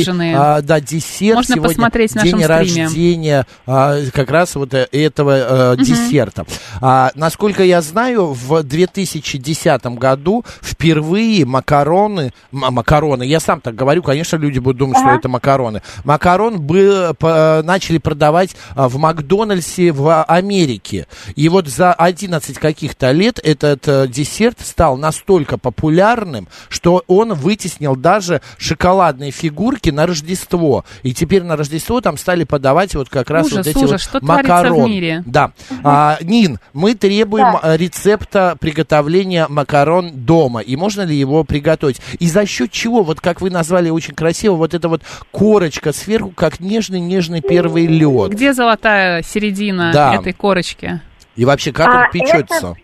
Пирожные. 0.04 0.36
а, 0.38 0.62
да, 0.62 0.80
десерт 0.80 1.38
Можно 1.38 1.56
сегодня, 1.56 1.70
посмотреть 1.70 2.12
в 2.12 2.22
день 2.22 2.36
нашем 2.36 2.40
стриме. 2.40 2.84
рождения 2.86 3.46
а, 3.66 3.96
как 4.14 4.30
раз 4.30 4.56
вот 4.56 4.74
э, 4.76 4.88
этого 4.92 5.74
э, 5.74 5.78
десерта. 5.78 6.46
А, 6.82 7.10
насколько 7.16 7.64
я 7.64 7.82
знаю, 7.82 8.28
в 8.28 8.62
2010 8.62 9.86
году 9.98 10.46
впервые 10.62 11.46
макароны, 11.46 12.32
макароны, 12.52 13.24
я 13.24 13.40
сам 13.40 13.60
так 13.66 13.76
говорю, 13.76 14.04
конечно, 14.04 14.38
люди 14.38 14.60
будут 14.60 14.78
думать, 14.78 14.98
что 14.98 15.10
это 15.10 15.28
макароны. 15.28 15.82
Макарон 16.04 16.62
был, 16.62 17.14
по- 17.16 17.62
начали 17.64 17.98
продавать 17.98 18.56
а, 18.76 18.88
в 18.88 18.98
Макдональдсе 18.98 19.92
в 19.92 20.24
Америке. 20.24 21.08
И 21.36 21.50
вот 21.50 21.68
за 21.68 21.94
11 21.94 22.58
каких-то 22.60 23.12
лет 23.12 23.40
этот 23.44 23.88
э, 23.88 24.08
десерт 24.08 24.60
стал 24.62 24.98
настолько 24.98 25.58
популярным, 25.58 26.48
что 26.70 27.04
он 27.08 27.34
вытеснил 27.34 27.96
даже 27.96 28.42
шоколадные 28.58 29.32
фигурки 29.32 29.90
на 29.90 30.06
Рождество. 30.06 30.86
И 31.04 31.14
теперь 31.14 31.44
на 31.44 31.56
Рождество 31.58 32.02
там 32.02 32.18
стали 32.18 32.44
подавать 32.44 32.94
вот 32.96 33.10
как 33.10 33.30
раз 33.30 33.48
Ужас, 33.48 33.58
вот 33.58 33.68
эти 33.68 33.78
ужас, 33.78 33.92
вот 33.92 34.02
что 34.02 34.20
творится 34.20 34.54
в 34.54 34.62
макароны. 34.62 34.88
мире? 34.90 35.24
Да. 35.26 35.52
А, 35.84 36.18
Нин, 36.22 36.60
мы 36.74 36.94
требуем 36.94 37.58
Да. 37.62 37.74
э, 37.74 37.78
рецепта 37.78 38.56
приготовления 38.60 39.48
макарон 39.50 40.12
дома. 40.14 40.60
И 40.62 40.76
можно 40.76 41.02
ли 41.02 41.16
его 41.16 41.44
приготовить? 41.44 42.00
И 42.20 42.28
за 42.30 42.46
счет 42.46 42.72
чего, 42.72 43.04
вот 43.04 43.22
как 43.22 43.42
вы 43.42 43.50
назвали 43.56 43.90
очень 43.90 44.14
красиво, 44.14 44.54
вот 44.56 44.74
эта 44.74 44.88
вот 44.88 45.02
корочка 45.32 45.92
сверху, 45.94 46.32
как 46.36 46.60
нежный-нежный 46.60 47.42
первый 47.42 47.88
лед. 47.88 48.32
Где 48.32 48.54
золотая 48.54 49.22
середина 49.24 49.92
Да. 49.94 50.16
этой 50.16 50.34
корочки? 50.34 51.02
И 51.36 51.46
вообще, 51.46 51.72
как 51.74 51.88
А, 51.88 52.00
он 52.04 52.12
печется? 52.12 52.76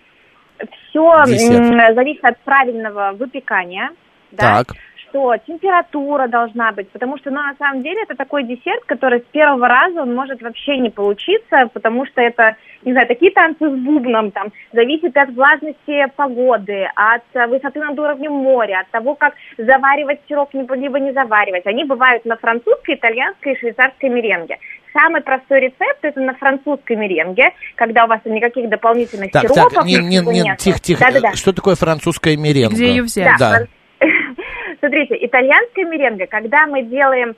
Все 0.89 1.23
Десерт. 1.25 1.95
зависит 1.95 2.23
от 2.25 2.37
правильного 2.41 3.13
выпекания, 3.17 3.91
да, 4.31 4.63
Так. 4.63 4.75
что 5.09 5.35
температура 5.47 6.27
должна 6.27 6.71
быть, 6.73 6.89
потому 6.91 7.17
что, 7.17 7.31
ну, 7.31 7.37
на 7.41 7.55
самом 7.57 7.81
деле, 7.81 8.03
это 8.03 8.15
такой 8.15 8.43
десерт, 8.43 8.83
который 8.85 9.19
с 9.21 9.25
первого 9.31 9.67
раза 9.67 10.01
он 10.01 10.13
может 10.13 10.41
вообще 10.41 10.77
не 10.77 10.89
получиться, 10.89 11.67
потому 11.73 12.05
что 12.05 12.21
это, 12.21 12.55
не 12.83 12.91
знаю, 12.93 13.07
такие 13.07 13.31
танцы 13.31 13.69
с 13.69 13.73
бубном, 13.79 14.31
там, 14.31 14.51
зависит 14.73 15.15
от 15.15 15.29
влажности 15.29 16.05
погоды, 16.15 16.87
от 16.95 17.23
э, 17.33 17.47
высоты 17.47 17.79
над 17.79 17.97
уровнем 17.99 18.31
моря, 18.31 18.81
от 18.81 18.89
того, 18.91 19.15
как 19.15 19.33
заваривать 19.57 20.19
сироп, 20.27 20.49
либо 20.53 20.99
не 20.99 21.11
заваривать. 21.13 21.65
Они 21.65 21.83
бывают 21.83 22.25
на 22.25 22.37
французской, 22.37 22.95
итальянской 22.95 23.53
и 23.53 23.57
швейцарской 23.57 24.09
меренге. 24.09 24.57
Самый 24.93 25.21
простой 25.21 25.61
рецепт 25.61 25.99
это 26.01 26.19
на 26.19 26.33
французской 26.33 26.95
меренге, 26.97 27.51
когда 27.75 28.05
у 28.05 28.07
вас 28.07 28.19
никаких 28.25 28.67
дополнительных 28.69 29.31
Так, 29.31 29.43
сиропов 29.43 29.73
так, 29.73 29.85
не, 29.85 29.95
не, 29.97 30.17
не, 30.19 30.41
нет. 30.41 30.57
тихо, 30.57 30.79
тихо. 30.79 31.05
Да-да-да. 31.05 31.33
Что 31.33 31.53
такое 31.53 31.75
французская 31.75 32.35
меренга? 32.35 32.75
Где 32.75 32.87
ее 32.87 33.03
взять? 33.03 33.37
Да. 33.39 33.51
фран- 33.51 33.67
Смотрите, 34.79 35.15
итальянская 35.21 35.85
меренга, 35.85 36.25
когда 36.27 36.65
мы 36.67 36.81
делаем, 36.83 37.35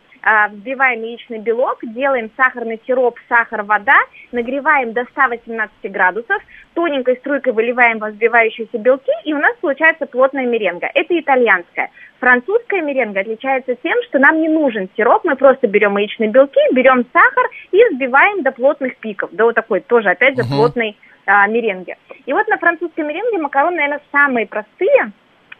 взбиваем 0.51 1.03
яичный 1.03 1.39
белок, 1.39 1.79
делаем 1.81 2.31
сахарный 2.37 2.79
сироп, 2.87 3.19
сахар, 3.27 3.63
вода, 3.63 3.97
нагреваем 4.31 4.93
до 4.93 5.03
118 5.05 5.91
градусов, 5.91 6.41
тоненькой 6.73 7.17
струйкой 7.17 7.53
выливаем 7.53 7.99
во 7.99 8.09
взбивающиеся 8.09 8.77
белки, 8.77 9.11
и 9.25 9.33
у 9.33 9.37
нас 9.37 9.55
получается 9.59 10.05
плотная 10.05 10.45
меренга. 10.45 10.89
Это 10.93 11.19
итальянская. 11.19 11.89
Французская 12.19 12.81
меренга 12.81 13.19
отличается 13.19 13.75
тем, 13.75 13.97
что 14.07 14.19
нам 14.19 14.41
не 14.41 14.47
нужен 14.47 14.89
сироп, 14.95 15.25
мы 15.25 15.35
просто 15.35 15.67
берем 15.67 15.97
яичные 15.97 16.29
белки, 16.29 16.59
берем 16.73 17.05
сахар 17.11 17.49
и 17.71 17.83
взбиваем 17.91 18.43
до 18.43 18.51
плотных 18.51 18.95
пиков, 18.97 19.29
до 19.31 19.45
вот 19.45 19.55
такой 19.55 19.81
тоже, 19.81 20.09
опять 20.09 20.37
же, 20.37 20.43
Мгм. 20.43 20.55
плотной 20.55 20.97
а, 21.25 21.47
меренги. 21.47 21.95
И 22.25 22.33
вот 22.33 22.47
на 22.47 22.57
французской 22.57 23.01
меренге 23.05 23.37
макароны, 23.39 23.77
наверное, 23.77 24.01
самые 24.11 24.45
простые. 24.47 25.11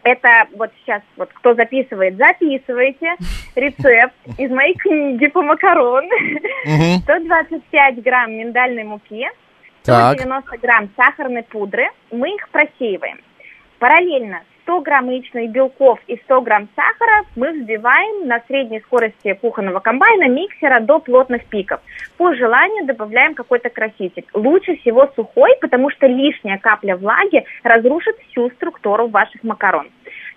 Это 0.04 0.46
вот 0.54 0.70
сейчас, 0.80 1.02
вот 1.16 1.30
кто 1.32 1.54
записывает, 1.54 2.16
записывайте 2.18 3.14
рецепт 3.56 4.14
из 4.38 4.50
моей 4.50 4.74
книги 4.74 5.26
по 5.28 5.42
макарон. 5.42 6.04
Мгм. 6.66 7.00
125 7.02 8.02
грамм 8.02 8.32
миндальной 8.32 8.84
муки, 8.84 9.26
Так. 9.82 10.18
190 10.18 10.58
грамм 10.58 10.90
сахарной 10.96 11.42
пудры. 11.42 11.88
Мы 12.10 12.34
их 12.36 12.48
просеиваем. 12.50 13.18
Параллельно 13.78 14.42
100 14.64 14.80
грамм 14.80 15.10
яичных 15.10 15.50
белков 15.50 16.00
и 16.06 16.16
100 16.24 16.40
грамм 16.40 16.68
сахара 16.74 17.24
мы 17.36 17.52
взбиваем 17.52 18.26
на 18.26 18.40
средней 18.46 18.80
скорости 18.80 19.32
кухонного 19.40 19.80
комбайна 19.80 20.28
миксера 20.28 20.80
до 20.80 20.98
плотных 20.98 21.44
пиков. 21.46 21.80
По 22.16 22.34
желанию 22.34 22.86
добавляем 22.86 23.34
какой-то 23.34 23.68
краситель. 23.68 24.24
Лучше 24.32 24.76
всего 24.76 25.10
сухой, 25.14 25.50
потому 25.60 25.90
что 25.90 26.06
лишняя 26.06 26.58
капля 26.58 26.96
влаги 26.96 27.44
разрушит 27.62 28.16
всю 28.30 28.50
структуру 28.50 29.08
ваших 29.08 29.42
макарон. 29.42 29.88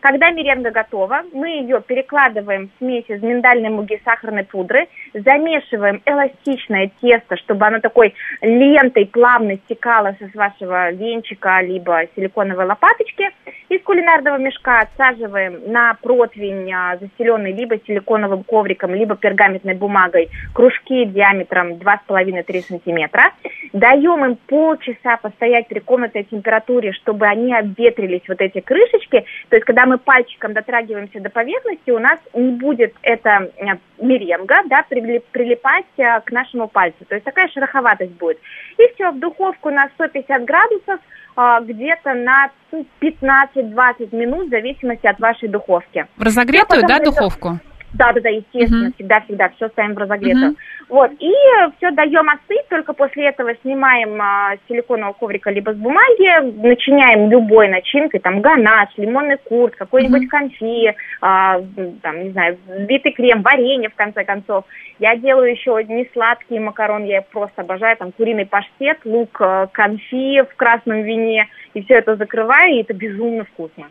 Когда 0.07 0.31
меренга 0.31 0.71
готова, 0.71 1.23
мы 1.33 1.49
ее 1.49 1.81
перекладываем 1.85 2.69
в 2.69 2.77
смесь 2.77 3.03
из 3.09 3.21
миндальной 3.21 3.67
муки 3.67 3.95
и 3.95 4.01
сахарной 4.05 4.45
пудры, 4.45 4.87
замешиваем 5.13 6.01
эластичное 6.05 6.89
тесто, 7.01 7.35
чтобы 7.35 7.65
оно 7.65 7.81
такой 7.81 8.13
лентой 8.39 9.05
плавно 9.05 9.57
стекало 9.65 10.15
с 10.17 10.33
вашего 10.33 10.91
венчика 10.91 11.59
либо 11.61 12.03
силиконовой 12.15 12.67
лопаточки. 12.67 13.31
Из 13.67 13.81
кулинарного 13.83 14.37
мешка 14.37 14.79
отсаживаем 14.79 15.69
на 15.69 15.93
противень, 16.01 16.71
а, 16.71 16.95
застеленный 16.95 17.51
либо 17.51 17.75
силиконовым 17.85 18.45
ковриком, 18.45 18.95
либо 18.95 19.17
пергаментной 19.17 19.73
бумагой, 19.73 20.29
кружки 20.53 21.03
диаметром 21.03 21.73
2,5-3 21.73 22.61
сантиметра. 22.61 23.33
Даем 23.73 24.23
им 24.23 24.37
полчаса 24.47 25.17
постоять 25.17 25.67
при 25.67 25.79
комнатной 25.79 26.23
температуре, 26.23 26.93
чтобы 26.93 27.27
они 27.27 27.53
обветрились, 27.53 28.21
вот 28.29 28.39
эти 28.39 28.61
крышечки. 28.61 29.25
То 29.49 29.57
есть, 29.57 29.65
когда 29.65 29.85
мы 29.85 29.96
пальчиком 29.97 30.53
дотрагиваемся 30.53 31.19
до 31.19 31.29
поверхности, 31.29 31.91
у 31.91 31.99
нас 31.99 32.19
не 32.33 32.51
будет 32.51 32.93
эта 33.01 33.49
э, 33.57 33.77
меренга, 33.99 34.63
да, 34.65 34.83
прилип- 34.89 35.25
прилипать 35.31 35.85
э, 35.97 36.21
к 36.21 36.31
нашему 36.31 36.67
пальцу. 36.67 37.05
То 37.07 37.15
есть, 37.15 37.25
такая 37.25 37.47
шероховатость 37.49 38.13
будет. 38.13 38.39
И 38.77 38.93
все, 38.93 39.11
в 39.11 39.19
духовку 39.19 39.69
на 39.69 39.89
150 39.95 40.45
градусов, 40.45 40.99
а, 41.35 41.61
где-то 41.61 42.15
на 42.15 42.49
ну, 42.71 42.85
15-20 42.99 44.15
минут, 44.15 44.47
в 44.47 44.49
зависимости 44.49 45.05
от 45.05 45.19
вашей 45.19 45.47
духовки. 45.47 46.07
В 46.17 46.23
разогретую, 46.23 46.81
да, 46.87 46.95
это- 46.95 47.05
духовку? 47.05 47.59
Да, 47.97 48.13
да, 48.13 48.21
да, 48.21 48.29
естественно, 48.29 48.85
Мгм. 48.85 48.93
всегда-всегда 48.93 49.49
все 49.49 49.69
ставим 49.69 49.95
в 49.95 49.97
разогретую. 49.97 50.55
Вот, 50.89 51.11
и 51.19 51.33
все 51.77 51.91
даем 51.91 52.29
остыть, 52.29 52.67
только 52.69 52.93
после 52.93 53.27
этого 53.27 53.53
снимаем 53.61 54.17
а, 54.21 54.55
с 54.55 54.69
силиконового 54.69 55.13
коврика 55.13 55.49
либо 55.49 55.73
с 55.73 55.75
бумаги, 55.75 56.65
начиняем 56.65 57.29
любой 57.29 57.67
начинкой, 57.67 58.19
там, 58.19 58.41
ганаш, 58.41 58.89
лимонный 58.97 59.37
курт, 59.37 59.75
какой-нибудь 59.75 60.21
Мгм. 60.21 60.29
конфи, 60.29 60.95
а, 61.21 61.59
там, 62.01 62.23
не 62.23 62.31
знаю, 62.31 62.57
взбитый 62.67 63.11
крем, 63.11 63.41
варенье, 63.41 63.89
в 63.89 63.95
конце 63.95 64.23
концов. 64.23 64.65
Я 64.99 65.15
делаю 65.15 65.51
еще 65.51 65.83
не 65.83 66.09
сладкие 66.13 66.61
макароны, 66.61 67.05
я 67.05 67.19
их 67.19 67.27
просто 67.27 67.61
обожаю, 67.61 67.97
там, 67.97 68.11
куриный 68.11 68.45
паштет, 68.45 68.99
лук, 69.05 69.41
э, 69.41 69.67
конфи 69.71 70.41
в 70.41 70.55
красном 70.55 71.03
вине, 71.03 71.47
и 71.73 71.83
все 71.83 71.95
это 71.95 72.15
закрываю, 72.15 72.75
и 72.75 72.81
это 72.81 72.93
безумно 72.93 73.43
вкусно. 73.45 73.87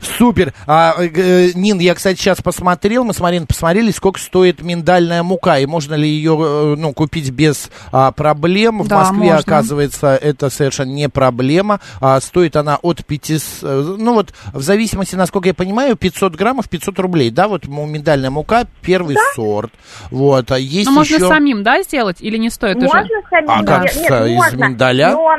Супер. 0.00 0.52
А, 0.66 0.94
э, 0.98 1.08
э, 1.14 1.50
Нин, 1.54 1.78
я, 1.78 1.94
кстати, 1.94 2.18
сейчас 2.18 2.40
посмотрел, 2.42 3.04
мы 3.04 3.14
с 3.14 3.20
Мариной 3.20 3.46
посмотрели, 3.46 3.90
сколько 3.90 4.18
стоит 4.20 4.62
миндальная 4.62 5.22
мука, 5.22 5.58
и 5.58 5.66
можно 5.66 5.94
ли 5.94 6.08
ее 6.08 6.36
э, 6.40 6.74
ну, 6.78 6.92
купить 6.92 7.30
без 7.30 7.70
а, 7.92 8.12
проблем. 8.12 8.82
В 8.82 8.88
Да, 8.88 8.98
Москве, 9.00 9.18
можно. 9.18 9.38
оказывается, 9.38 10.16
это 10.16 10.50
совершенно 10.50 10.90
не 10.90 11.08
проблема. 11.08 11.80
А, 12.00 12.20
стоит 12.20 12.56
она 12.56 12.78
от 12.82 13.04
500, 13.04 13.42
э, 13.62 13.94
ну 13.98 14.14
вот, 14.14 14.32
в 14.52 14.62
зависимости, 14.62 15.14
насколько 15.16 15.48
я 15.48 15.54
понимаю, 15.54 15.96
500 15.96 16.34
граммов 16.36 16.68
500 16.68 16.98
рублей, 16.98 17.30
да, 17.30 17.48
вот 17.48 17.66
миндальная 17.66 18.30
мука, 18.30 18.66
первый 18.82 19.16
сорт. 19.34 19.72
Вот, 20.10 20.50
а 20.52 20.58
есть 20.58 20.86
Ну, 20.88 20.94
можно 20.94 21.16
еще... 21.16 21.28
самим, 21.28 21.62
да, 21.62 21.82
сделать 21.82 22.18
или 22.20 22.36
не 22.36 22.50
стоит 22.50 22.76
уже? 22.76 22.86
Можно 22.86 23.08
самим 23.28 23.50
А 23.50 23.62
делать? 23.62 23.66
как 23.92 23.96
Нет, 23.96 24.06
с- 24.12 24.26
из 24.28 24.34
можно. 24.36 24.64
миндаля? 24.64 25.10
Но, 25.12 25.28
а, 25.28 25.36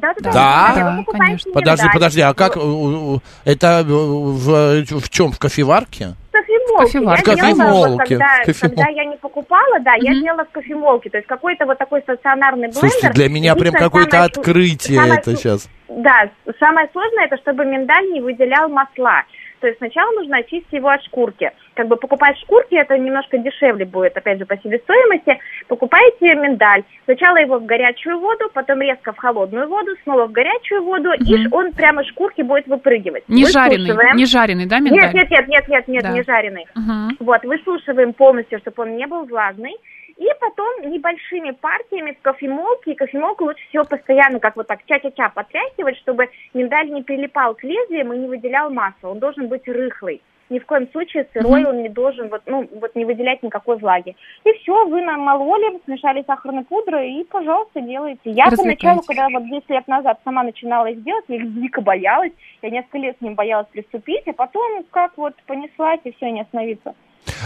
да, 0.00 0.14
да, 0.14 0.14
да, 0.20 0.30
Да? 0.32 0.72
Да, 0.74 1.04
конечно. 1.18 1.52
Подожди, 1.52 1.82
миндаль. 1.82 1.94
подожди, 1.94 2.20
а 2.20 2.34
как, 2.34 2.56
э, 2.56 3.18
это 3.44 3.84
в, 3.86 4.82
в 5.00 5.08
чем, 5.10 5.32
в 5.32 5.38
кофеварке? 5.38 6.14
кофемолке. 6.32 7.22
Кофеварке. 7.22 7.30
Я 7.30 7.36
делала, 7.54 7.96
Кофемолке. 7.98 8.06
когда, 8.16 8.42
Кофемол- 8.44 8.60
когда 8.76 8.88
я 8.88 9.04
не 9.04 9.16
покупала, 9.16 9.80
да, 9.80 9.94
я 9.94 10.12
Мгм. 10.12 10.22
делала 10.22 10.44
в 10.44 10.50
кофемолке. 10.50 11.10
То 11.10 11.16
есть 11.18 11.26
какой-то 11.28 11.66
вот 11.66 11.78
такой 11.78 12.00
стационарный 12.02 12.68
блендер. 12.68 12.80
Слушайте, 12.80 13.10
для 13.10 13.28
меня 13.28 13.54
прям 13.56 13.74
какое-то 13.74 14.10
самое 14.12 14.26
открытие 14.26 14.98
самое 14.98 15.18
это 15.20 15.36
сейчас. 15.36 15.68
Да, 15.88 16.28
самое 16.60 16.88
сложное, 16.92 17.24
это 17.26 17.36
чтобы 17.38 17.64
миндаль 17.64 18.10
не 18.12 18.20
выделял 18.20 18.68
масла. 18.68 19.22
То 19.60 19.66
есть 19.66 19.78
сначала 19.78 20.12
нужно 20.12 20.36
очистить 20.36 20.72
его 20.72 20.88
от 20.88 21.02
шкурки. 21.02 21.50
Как 21.74 21.88
бы 21.88 21.96
покупать 21.96 22.38
шкурки, 22.38 22.74
это 22.76 22.96
немножко 22.96 23.38
дешевле 23.38 23.84
будет, 23.86 24.16
опять 24.16 24.38
же, 24.38 24.46
по 24.46 24.56
себестоимости. 24.56 25.40
Покупаете 25.66 26.34
миндаль. 26.36 26.84
Сначала 27.06 27.38
его 27.38 27.58
в 27.58 27.66
горячую 27.66 28.20
воду, 28.20 28.50
потом 28.54 28.80
резко 28.82 29.12
в 29.12 29.16
холодную 29.16 29.68
воду, 29.68 29.90
снова 30.04 30.26
в 30.26 30.32
горячую 30.32 30.84
воду, 30.84 31.10
и 31.12 31.34
Мгм. 31.34 31.42
ш- 31.42 31.48
он 31.56 31.72
прямо 31.72 32.04
шкурки 32.04 32.42
будет 32.42 32.68
выпрыгивать. 32.68 33.24
Не 33.28 33.46
жареный, 33.46 33.96
не 34.14 34.26
жареный, 34.26 34.66
да, 34.66 34.78
Нет, 34.78 34.92
миндаль? 34.92 35.14
нет, 35.14 35.30
нет, 35.30 35.48
нет, 35.48 35.68
нет, 35.68 35.88
нет, 35.88 36.02
Да. 36.04 36.10
не 36.10 36.22
жареный. 36.22 36.66
Мгм. 36.76 37.16
Вот, 37.18 37.42
высушиваем 37.44 38.12
полностью, 38.12 38.60
чтобы 38.60 38.84
он 38.84 38.96
не 38.96 39.06
был 39.06 39.24
влажный. 39.24 39.74
И 40.18 40.26
потом 40.40 40.90
небольшими 40.90 41.52
партиями 41.52 42.12
в 42.12 42.22
кофемолке. 42.22 42.92
И 42.92 42.94
кофемолку 42.96 43.44
лучше 43.44 43.64
всего 43.68 43.84
постоянно, 43.84 44.40
как 44.40 44.56
вот 44.56 44.66
так, 44.66 44.84
ча-ча-ча 44.84 45.28
потряхивать, 45.30 45.96
чтобы 45.98 46.28
миндаль 46.54 46.90
не 46.90 47.02
прилипал 47.02 47.54
к 47.54 47.62
лезвиям 47.62 48.12
и 48.12 48.18
не 48.18 48.26
выделял 48.26 48.70
масло. 48.70 49.10
Он 49.10 49.20
должен 49.20 49.46
быть 49.46 49.66
рыхлый. 49.68 50.20
Ни 50.50 50.58
в 50.58 50.66
коем 50.66 50.90
случае 50.90 51.28
сырой 51.32 51.60
Мгм. 51.60 51.68
он 51.68 51.82
не 51.82 51.88
должен 51.90 52.30
вот, 52.30 52.42
ну, 52.46 52.66
вот 52.80 52.96
не 52.96 53.04
выделять 53.04 53.42
никакой 53.42 53.76
влаги. 53.76 54.16
И 54.44 54.52
все, 54.54 54.86
вы 54.86 55.02
намололи, 55.02 55.78
смешали 55.84 56.24
сахарной 56.26 56.64
пудрой 56.64 57.12
и, 57.12 57.24
пожалуйста, 57.24 57.80
делайте. 57.80 58.30
Я 58.30 58.46
поначалу, 58.50 59.02
когда 59.06 59.28
вот 59.28 59.44
10 59.44 59.68
лет 59.68 59.86
назад 59.86 60.18
сама 60.24 60.42
начинала 60.42 60.86
их 60.86 61.02
делать, 61.04 61.24
я 61.28 61.36
их 61.36 61.54
дико 61.54 61.82
боялась. 61.82 62.32
Я 62.62 62.70
несколько 62.70 62.98
лет 62.98 63.18
к 63.18 63.20
ним 63.20 63.34
боялась 63.34 63.66
приступить, 63.68 64.26
а 64.26 64.32
потом 64.32 64.84
как 64.90 65.12
вот 65.18 65.34
понеслась 65.46 66.00
и 66.04 66.12
все, 66.12 66.30
не 66.30 66.40
остановиться. 66.40 66.94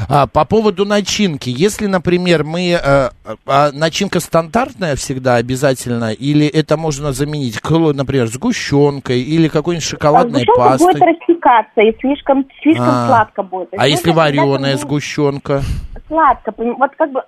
А, 0.09 0.27
по 0.27 0.45
поводу 0.45 0.85
начинки, 0.85 1.51
если, 1.51 1.87
например, 1.87 2.45
мы... 2.45 2.79
э, 2.83 3.11
а 3.47 3.73
начинка 3.73 4.21
стандартная 4.21 4.97
всегда 4.97 5.37
обязательно, 5.37 6.12
или 6.12 6.47
это 6.47 6.77
можно 6.77 7.12
заменить, 7.12 7.61
например, 7.71 8.27
сгущенкой 8.27 9.21
или 9.21 9.49
какой-нибудь 9.49 9.87
шоколадной 9.87 10.41
Сгущенка 10.43 10.61
пастой? 10.61 10.93
будет 10.93 11.03
растекаться 11.03 11.81
и 11.81 11.97
слишком, 12.01 12.47
слишком 12.62 12.89
А. 12.89 13.07
сладко 13.07 13.43
будет. 13.43 13.69
А 13.77 13.87
если 13.89 14.11
вареная 14.11 14.77
сгущенка? 14.77 15.62
Сладко. 16.09 16.53
Вот 16.57 16.91
как 16.97 17.12
бы 17.12 17.23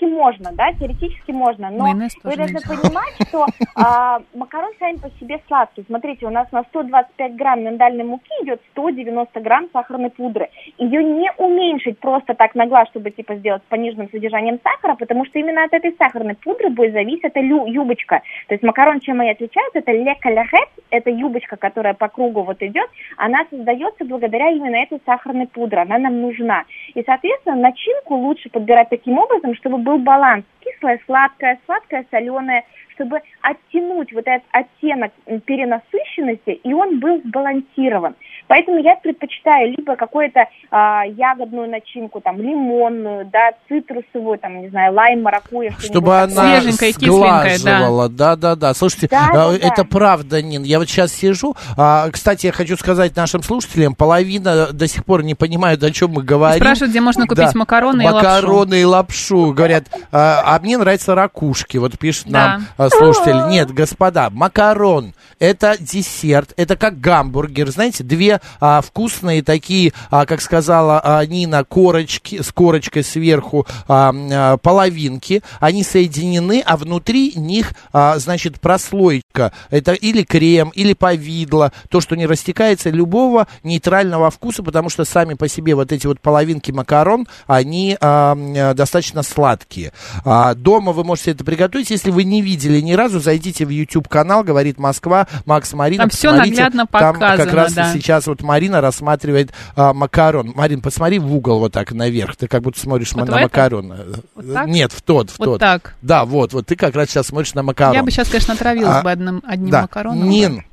теоретически 0.00 0.04
можно, 0.04 0.52
да, 0.52 0.72
теоретически 0.72 1.30
можно, 1.30 1.70
но 1.70 1.84
Майонез 1.84 2.16
вы 2.22 2.36
должны 2.36 2.54
нельзя. 2.54 2.68
понимать, 2.68 3.28
что 3.28 3.46
а, 3.74 4.20
макарон 4.34 4.72
сами 4.78 4.96
по 4.96 5.10
себе 5.20 5.40
сладкий. 5.46 5.84
Смотрите, 5.86 6.26
у 6.26 6.30
нас 6.30 6.50
на 6.52 6.62
125 6.64 7.36
грамм 7.36 7.64
миндальной 7.64 8.04
муки 8.04 8.30
идет 8.42 8.60
190 8.72 9.40
грамм 9.40 9.68
сахарной 9.72 10.10
пудры. 10.10 10.48
Ее 10.78 11.04
не 11.04 11.30
уменьшить 11.36 11.98
просто 11.98 12.34
так 12.34 12.54
на 12.54 12.66
глаз, 12.66 12.88
чтобы 12.88 13.10
типа 13.10 13.36
сделать 13.36 13.62
с 13.62 13.70
пониженным 13.70 14.08
содержанием 14.10 14.58
сахара, 14.62 14.94
потому 14.96 15.24
что 15.26 15.38
именно 15.38 15.64
от 15.64 15.72
этой 15.72 15.94
сахарной 15.98 16.34
пудры 16.34 16.70
будет 16.70 16.92
зависеть 16.92 17.24
эта 17.24 17.40
лю- 17.40 17.66
юбочка. 17.66 18.22
То 18.48 18.54
есть 18.54 18.62
макарон 18.62 19.00
чем 19.00 19.22
и 19.22 19.28
отличается, 19.28 19.78
это 19.78 19.92
ле 19.92 20.14
калярет, 20.20 20.68
это 20.90 21.10
юбочка, 21.10 21.56
которая 21.56 21.94
по 21.94 22.08
кругу 22.08 22.42
вот 22.42 22.62
идет, 22.62 22.88
она 23.16 23.44
создается 23.50 24.04
благодаря 24.04 24.50
именно 24.50 24.76
этой 24.76 25.00
сахарной 25.04 25.46
пудре, 25.46 25.80
она 25.80 25.98
нам 25.98 26.20
нужна. 26.20 26.64
И, 26.94 27.02
соответственно, 27.04 27.56
начинку 27.56 28.14
лучше 28.14 28.48
подбирать 28.50 28.88
таким 28.88 29.18
образом, 29.18 29.54
чтобы 29.54 29.78
был 29.90 29.98
баланс 29.98 30.44
кислое, 30.60 31.00
сладкое, 31.06 31.58
сладкое, 31.66 32.06
соленое, 32.10 32.64
чтобы 32.94 33.20
оттянуть 33.42 34.12
вот 34.12 34.26
этот 34.26 34.46
оттенок 34.52 35.12
перенасыщенности, 35.46 36.50
и 36.50 36.72
он 36.72 37.00
был 37.00 37.20
сбалансирован. 37.24 38.14
Поэтому 38.50 38.78
я 38.78 38.96
предпочитаю 38.96 39.70
либо 39.76 39.94
какую-то 39.94 40.40
а, 40.72 41.04
ягодную 41.04 41.70
начинку, 41.70 42.20
там, 42.20 42.36
лимонную, 42.40 43.24
да, 43.26 43.52
цитрусовую, 43.68 44.40
там, 44.40 44.62
не 44.62 44.68
знаю, 44.70 44.92
лайм, 44.92 45.22
маракуйя. 45.22 45.72
Чтобы 45.78 46.18
она 46.18 46.60
сглаживала. 46.60 48.08
Да, 48.08 48.34
да, 48.34 48.56
да. 48.56 48.74
Слушайте, 48.74 49.06
Да, 49.08 49.28
а, 49.30 49.32
да, 49.32 49.50
да. 49.52 49.56
это 49.68 49.84
правда, 49.84 50.42
Нин. 50.42 50.64
Я 50.64 50.80
вот 50.80 50.88
сейчас 50.88 51.12
сижу. 51.12 51.54
а, 51.76 52.10
кстати, 52.10 52.46
я 52.46 52.52
хочу 52.52 52.76
сказать 52.76 53.14
нашим 53.14 53.44
слушателям, 53.44 53.94
половина 53.94 54.72
до 54.72 54.88
сих 54.88 55.04
пор 55.04 55.22
не 55.22 55.36
понимают, 55.36 55.84
о 55.84 55.92
чем 55.92 56.10
мы 56.10 56.24
говорим. 56.24 56.60
Спрашивают, 56.60 56.90
где 56.90 57.00
можно 57.00 57.28
купить 57.28 57.52
Да. 57.52 57.52
макароны 57.54 58.02
и 58.02 58.06
лапшу. 58.06 58.16
Макароны 58.26 58.80
и 58.80 58.84
лапшу. 58.84 59.52
Говорят, 59.52 59.84
а, 60.10 60.42
а 60.44 60.58
мне 60.58 60.76
нравятся 60.76 61.14
ракушки. 61.14 61.76
Вот 61.76 61.96
пишет 62.00 62.28
нам 62.28 62.66
Да. 62.76 62.86
а, 62.86 62.90
слушатель. 62.90 63.48
Нет, 63.48 63.70
господа, 63.70 64.28
макарон 64.28 65.14
это 65.38 65.76
десерт, 65.80 66.52
это 66.56 66.76
как 66.76 67.00
гамбургер. 67.00 67.70
Знаете, 67.70 68.04
две 68.04 68.39
а, 68.60 68.80
вкусные 68.80 69.42
такие, 69.42 69.92
а, 70.10 70.26
как 70.26 70.40
сказала 70.40 71.00
а, 71.02 71.24
Нина, 71.26 71.64
корочки 71.64 72.42
с 72.42 72.52
корочкой 72.52 73.04
сверху 73.04 73.66
а, 73.88 74.12
а, 74.14 74.56
половинки. 74.58 75.42
Они 75.58 75.82
соединены, 75.82 76.62
а 76.64 76.76
внутри 76.76 77.32
них, 77.36 77.72
а, 77.92 78.18
значит, 78.18 78.60
прослойка. 78.60 79.52
Это 79.70 79.92
или 79.92 80.22
крем, 80.22 80.70
или 80.74 80.92
повидло. 80.94 81.72
То, 81.88 82.00
что 82.00 82.16
не 82.16 82.26
растекается 82.26 82.90
любого 82.90 83.46
нейтрального 83.62 84.30
вкуса, 84.30 84.62
потому 84.62 84.88
что 84.90 85.04
сами 85.04 85.34
по 85.34 85.48
себе 85.48 85.74
вот 85.74 85.92
эти 85.92 86.06
вот 86.06 86.20
половинки 86.20 86.70
макарон, 86.70 87.26
они 87.46 87.96
а, 88.00 88.36
а, 88.36 88.74
достаточно 88.74 89.22
сладкие. 89.22 89.92
А, 90.24 90.54
дома 90.54 90.92
вы 90.92 91.04
можете 91.04 91.32
это 91.32 91.44
приготовить. 91.44 91.90
Если 91.90 92.10
вы 92.10 92.24
не 92.24 92.42
видели 92.42 92.80
ни 92.80 92.92
разу, 92.92 93.20
зайдите 93.20 93.66
в 93.66 93.70
YouTube 93.70 94.08
канал, 94.08 94.44
говорит 94.44 94.78
Москва, 94.78 95.26
Макс 95.46 95.72
Марина. 95.72 96.02
Там 96.04 96.10
посмотрите. 96.10 96.50
наглядно 96.50 96.86
Там 96.86 97.18
как 97.18 97.30
показано, 97.30 97.52
раз 97.54 97.72
да. 97.72 97.92
сейчас 97.92 98.19
вот 98.26 98.42
Марина 98.42 98.80
рассматривает 98.80 99.52
а, 99.76 99.92
макарон. 99.92 100.52
Марин, 100.54 100.80
посмотри 100.80 101.18
в 101.18 101.34
угол 101.34 101.58
вот 101.60 101.72
так 101.72 101.92
наверх. 101.92 102.36
Ты 102.36 102.48
как 102.48 102.62
будто 102.62 102.78
смотришь 102.80 103.12
Вот 103.12 103.28
на 103.28 103.32
это? 103.32 103.42
макарон. 103.42 103.94
Вот 104.34 104.52
так? 104.52 104.66
Нет, 104.68 104.92
в 104.92 105.02
тот, 105.02 105.30
в 105.30 105.38
Вот 105.38 105.44
тот. 105.44 105.60
так. 105.60 105.94
Да, 106.02 106.24
вот, 106.24 106.52
вот 106.52 106.66
ты 106.66 106.76
как 106.76 106.94
раз 106.94 107.08
сейчас 107.10 107.26
смотришь 107.28 107.54
на 107.54 107.62
макарон. 107.62 107.94
Я 107.94 108.02
бы 108.02 108.10
сейчас, 108.10 108.28
конечно, 108.28 108.54
отравилась 108.54 108.96
А, 108.96 109.02
бы 109.02 109.10
одним, 109.10 109.42
одним 109.46 109.70
да. 109.70 109.82
макароном. 109.82 110.28
Нин, 110.28 110.64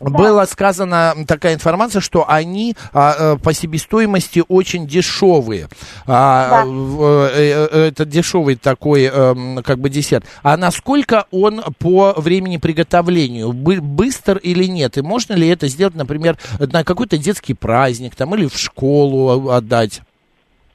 Была 0.00 0.46
сказана 0.46 1.14
такая 1.28 1.54
информация, 1.54 2.00
что 2.00 2.24
они 2.28 2.74
а, 2.92 3.34
э, 3.34 3.36
по 3.38 3.52
себестоимости 3.52 4.42
очень 4.48 4.86
дешевые. 4.86 5.68
А, 6.06 6.64
Да. 6.64 6.64
э, 6.66 7.68
э, 7.70 7.86
это 7.88 8.04
дешевый 8.04 8.56
такой 8.56 9.04
эм, 9.04 9.62
как 9.62 9.78
бы 9.78 9.90
десерт. 9.90 10.24
А 10.42 10.56
насколько 10.56 11.26
он 11.30 11.62
по 11.78 12.14
времени 12.16 12.56
приготовлению? 12.56 13.52
Бы- 13.52 13.80
быстр 13.80 14.38
или 14.38 14.64
нет? 14.64 14.98
И 14.98 15.02
можно 15.02 15.34
ли 15.34 15.46
это 15.48 15.68
сделать, 15.68 15.94
например, 15.94 16.36
на 16.58 16.84
какой-то 16.84 17.16
детский 17.16 17.54
праздник 17.54 18.16
там, 18.16 18.34
или 18.34 18.46
в 18.46 18.56
школу 18.56 19.50
отдать? 19.50 20.00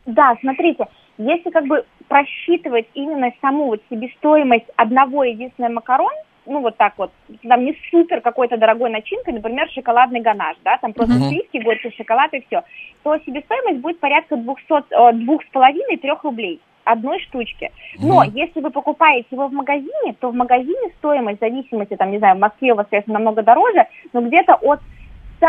Да, 0.05 0.35
смотрите, 0.39 0.85
если 1.17 1.49
как 1.49 1.65
бы 1.67 1.83
просчитывать 2.07 2.85
именно 2.93 3.29
саму 3.41 3.65
вот 3.65 3.81
себестоимость 3.89 4.65
одного 4.77 5.25
единственного 5.25 5.73
макарон, 5.73 6.13
ну 6.47 6.61
вот 6.61 6.77
так 6.77 6.93
вот, 6.97 7.11
там 7.47 7.65
не 7.65 7.77
супер 7.91 8.21
какой-то 8.21 8.57
дорогой 8.57 8.89
начинкой, 8.89 9.33
например, 9.33 9.69
шоколадный 9.69 10.21
ганаш, 10.21 10.57
да, 10.63 10.77
там 10.77 10.93
просто 10.93 11.15
Мгм. 11.15 11.29
сливки, 11.29 11.57
горький 11.57 11.93
шоколад 11.95 12.33
и 12.33 12.43
все, 12.47 12.63
то 13.03 13.17
себестоимость 13.25 13.79
будет 13.79 13.99
порядка 13.99 14.35
200, 14.37 14.93
э, 14.93 15.11
рублей 16.23 16.59
одной 16.85 17.19
штучки. 17.19 17.71
Но 17.99 18.23
Мгм. 18.23 18.33
если 18.33 18.61
вы 18.61 18.71
покупаете 18.71 19.27
его 19.31 19.47
в 19.47 19.53
магазине, 19.53 20.15
то 20.19 20.29
в 20.29 20.35
магазине 20.35 20.89
стоимость, 20.99 21.37
в 21.37 21.41
зависимости, 21.41 21.95
там, 21.95 22.11
не 22.11 22.17
знаю, 22.17 22.37
в 22.37 22.39
Москве 22.39 22.71
у 22.71 22.75
вас, 22.75 22.87
конечно, 22.89 23.13
намного 23.13 23.43
дороже, 23.43 23.85
но 24.13 24.21
где-то 24.21 24.55
от 24.55 24.79
100 25.37 25.47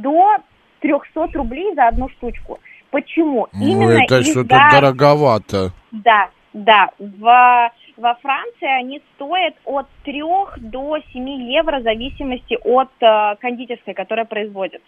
до 0.00 0.36
300 0.80 1.28
рублей 1.34 1.72
за 1.74 1.88
одну 1.88 2.08
штучку. 2.08 2.58
Почему? 2.90 3.46
Ну, 3.52 3.88
это 3.88 4.18
из-за- 4.18 4.30
что-то 4.30 4.68
дороговато. 4.72 5.70
Да, 5.92 6.28
да. 6.52 6.90
В, 6.98 7.70
во 7.96 8.14
Франции 8.16 8.66
они 8.68 9.00
стоят 9.14 9.54
от 9.64 9.86
3 10.04 10.22
до 10.58 10.98
7 11.12 11.28
евро 11.52 11.78
в 11.80 11.82
зависимости 11.82 12.58
от 12.64 12.90
э, 13.00 13.36
кондитерской, 13.40 13.94
которая 13.94 14.24
производит. 14.24 14.82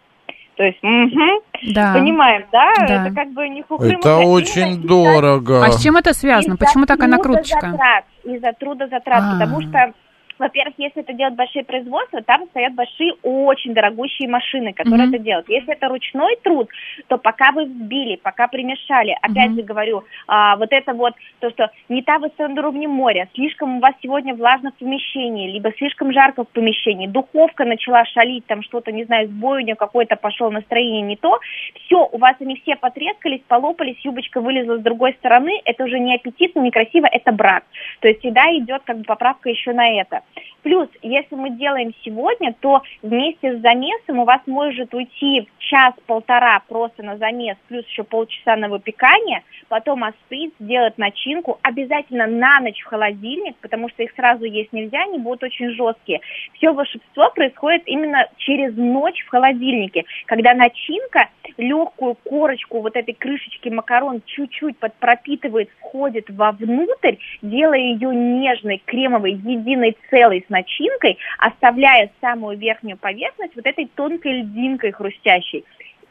То 0.57 0.63
есть, 0.63 0.79
мгм, 0.83 1.41
Да. 1.75 1.95
понимаем, 1.95 2.45
да? 2.53 2.73
Да. 2.87 3.07
Это 3.07 3.15
как 3.15 3.33
бы 3.33 3.49
не 3.49 3.63
хухры 3.63 3.95
Это 3.95 4.19
очень 4.19 4.81
дорого. 4.83 5.65
А 5.65 5.71
с 5.73 5.83
чем 5.83 5.97
это 5.97 6.13
связано? 6.15 6.57
Почему 6.57 6.87
такая 6.87 7.09
накруточка? 7.09 7.59
трудозатрат, 7.61 8.05
Из-за 8.25 8.53
трудозатрат, 8.53 9.23
А. 9.25 9.33
потому 9.33 9.61
что 9.63 9.93
во-первых, 10.39 10.75
если 10.79 11.03
это 11.03 11.13
делают 11.13 11.37
большие 11.37 11.65
производства, 11.65 12.23
там 12.23 12.47
стоят 12.51 12.75
большие, 12.75 13.15
очень 13.23 13.75
дорогущие 13.75 14.29
машины, 14.29 14.73
которые 14.73 15.07
Мгм. 15.07 15.15
это 15.15 15.25
делают. 15.25 15.49
Если 15.49 15.73
это 15.73 15.89
ручной 15.89 16.37
труд, 16.43 16.69
то 17.09 17.19
пока 17.19 17.53
вы 17.53 17.65
взбили, 17.67 18.17
пока 18.17 18.49
примешали, 18.49 19.17
опять 19.23 19.51
Мгм. 19.51 19.57
же 19.57 19.63
говорю, 19.63 20.05
а, 20.27 20.57
вот 20.57 20.73
это 20.73 20.93
вот, 20.93 21.15
то, 21.41 21.51
что 21.51 21.71
не 21.89 22.03
та 22.03 22.19
высота 22.19 22.53
уровня 22.53 22.89
моря, 22.89 23.29
слишком 23.35 23.77
у 23.77 23.81
вас 23.81 23.95
сегодня 24.03 24.35
влажно 24.35 24.73
в 24.73 24.75
помещении, 24.75 25.51
либо 25.51 25.73
слишком 25.79 26.13
жарко 26.13 26.45
в 26.45 26.49
помещении, 26.49 27.07
духовка 27.07 27.65
начала 27.65 28.05
шалить, 28.05 28.47
там 28.47 28.63
что-то, 28.63 28.93
не 28.93 29.05
знаю, 29.05 29.29
сбой 29.29 29.63
у 29.63 29.65
нее 29.65 29.77
какой-то 29.77 30.17
пошел, 30.17 30.51
настроение 30.51 31.03
не 31.03 31.17
то, 31.17 31.39
все, 31.85 32.09
у 32.11 32.19
вас 32.19 32.35
они 32.41 32.57
все 32.57 32.77
потрескались, 32.77 33.41
полопались, 33.47 34.05
юбочка 34.05 34.41
вылезла 34.41 34.79
с 34.79 34.83
другой 34.83 35.13
стороны, 35.15 35.61
это 35.65 35.85
уже 35.85 35.99
не 35.99 36.15
аппетитно, 36.17 36.61
не 36.61 36.71
красиво, 36.71 37.07
это 37.07 37.33
брак. 37.33 37.65
То 38.01 38.09
есть 38.09 38.21
всегда 38.21 38.45
идет 38.57 38.83
как 38.85 38.99
бы 38.99 39.05
поправка 39.05 39.49
еще 39.49 39.73
на 39.73 39.89
это. 40.01 40.24
Плюс, 40.65 40.89
если 41.03 41.35
мы 41.35 41.51
делаем 41.51 41.95
сегодня, 42.05 42.55
то 42.59 42.83
вместе 43.03 43.55
с 43.55 43.61
замесом 43.61 44.21
у 44.21 44.25
вас 44.25 44.41
может 44.47 44.95
уйти 44.95 45.47
час-полтора 45.59 46.63
просто 46.69 47.03
на 47.03 47.19
замес, 47.19 47.57
плюс 47.69 47.87
еще 47.87 48.03
полчаса 48.03 48.57
на 48.57 48.69
выпекание, 48.69 49.43
потом 49.69 50.05
остыть, 50.05 50.55
сделать 50.59 50.97
начинку, 50.97 51.59
обязательно 51.63 52.27
на 52.27 52.61
ночь 52.61 52.81
в 52.81 52.87
холодильник, 52.87 53.57
потому 53.57 53.91
что 53.91 54.03
их 54.03 54.13
сразу 54.17 54.45
есть 54.45 54.73
нельзя, 54.73 55.03
они 55.03 55.19
будут 55.19 55.43
очень 55.43 55.71
жесткие. 55.71 56.21
Все 56.55 56.73
волшебство 56.73 57.31
происходит 57.31 57.83
именно 57.87 58.27
через 58.39 58.75
ночь 58.75 59.23
в 59.27 59.29
холодильнике, 59.29 60.05
когда 60.27 60.55
начинка 60.55 61.29
легкую 61.59 62.17
корочку 62.25 62.81
вот 62.81 62.97
этой 62.97 63.13
крышечки 63.15 63.69
макарон 63.69 64.23
чуть-чуть 64.25 64.79
под 64.79 64.95
пропитывает, 64.95 65.69
входит 65.79 66.31
вовнутрь, 66.31 67.17
делая 67.43 67.79
ее 67.79 68.15
нежной, 68.15 68.83
кремовой, 68.85 69.33
единой 69.33 69.97
целой 70.15 70.45
с 70.47 70.49
начинкой, 70.49 71.19
оставляя 71.39 72.09
самую 72.21 72.57
верхнюю 72.57 72.97
поверхность 72.97 73.57
вот 73.57 73.67
этой 73.67 73.87
тонкой 73.97 74.43
льдинкой 74.43 74.93
хрустящей. 74.93 75.65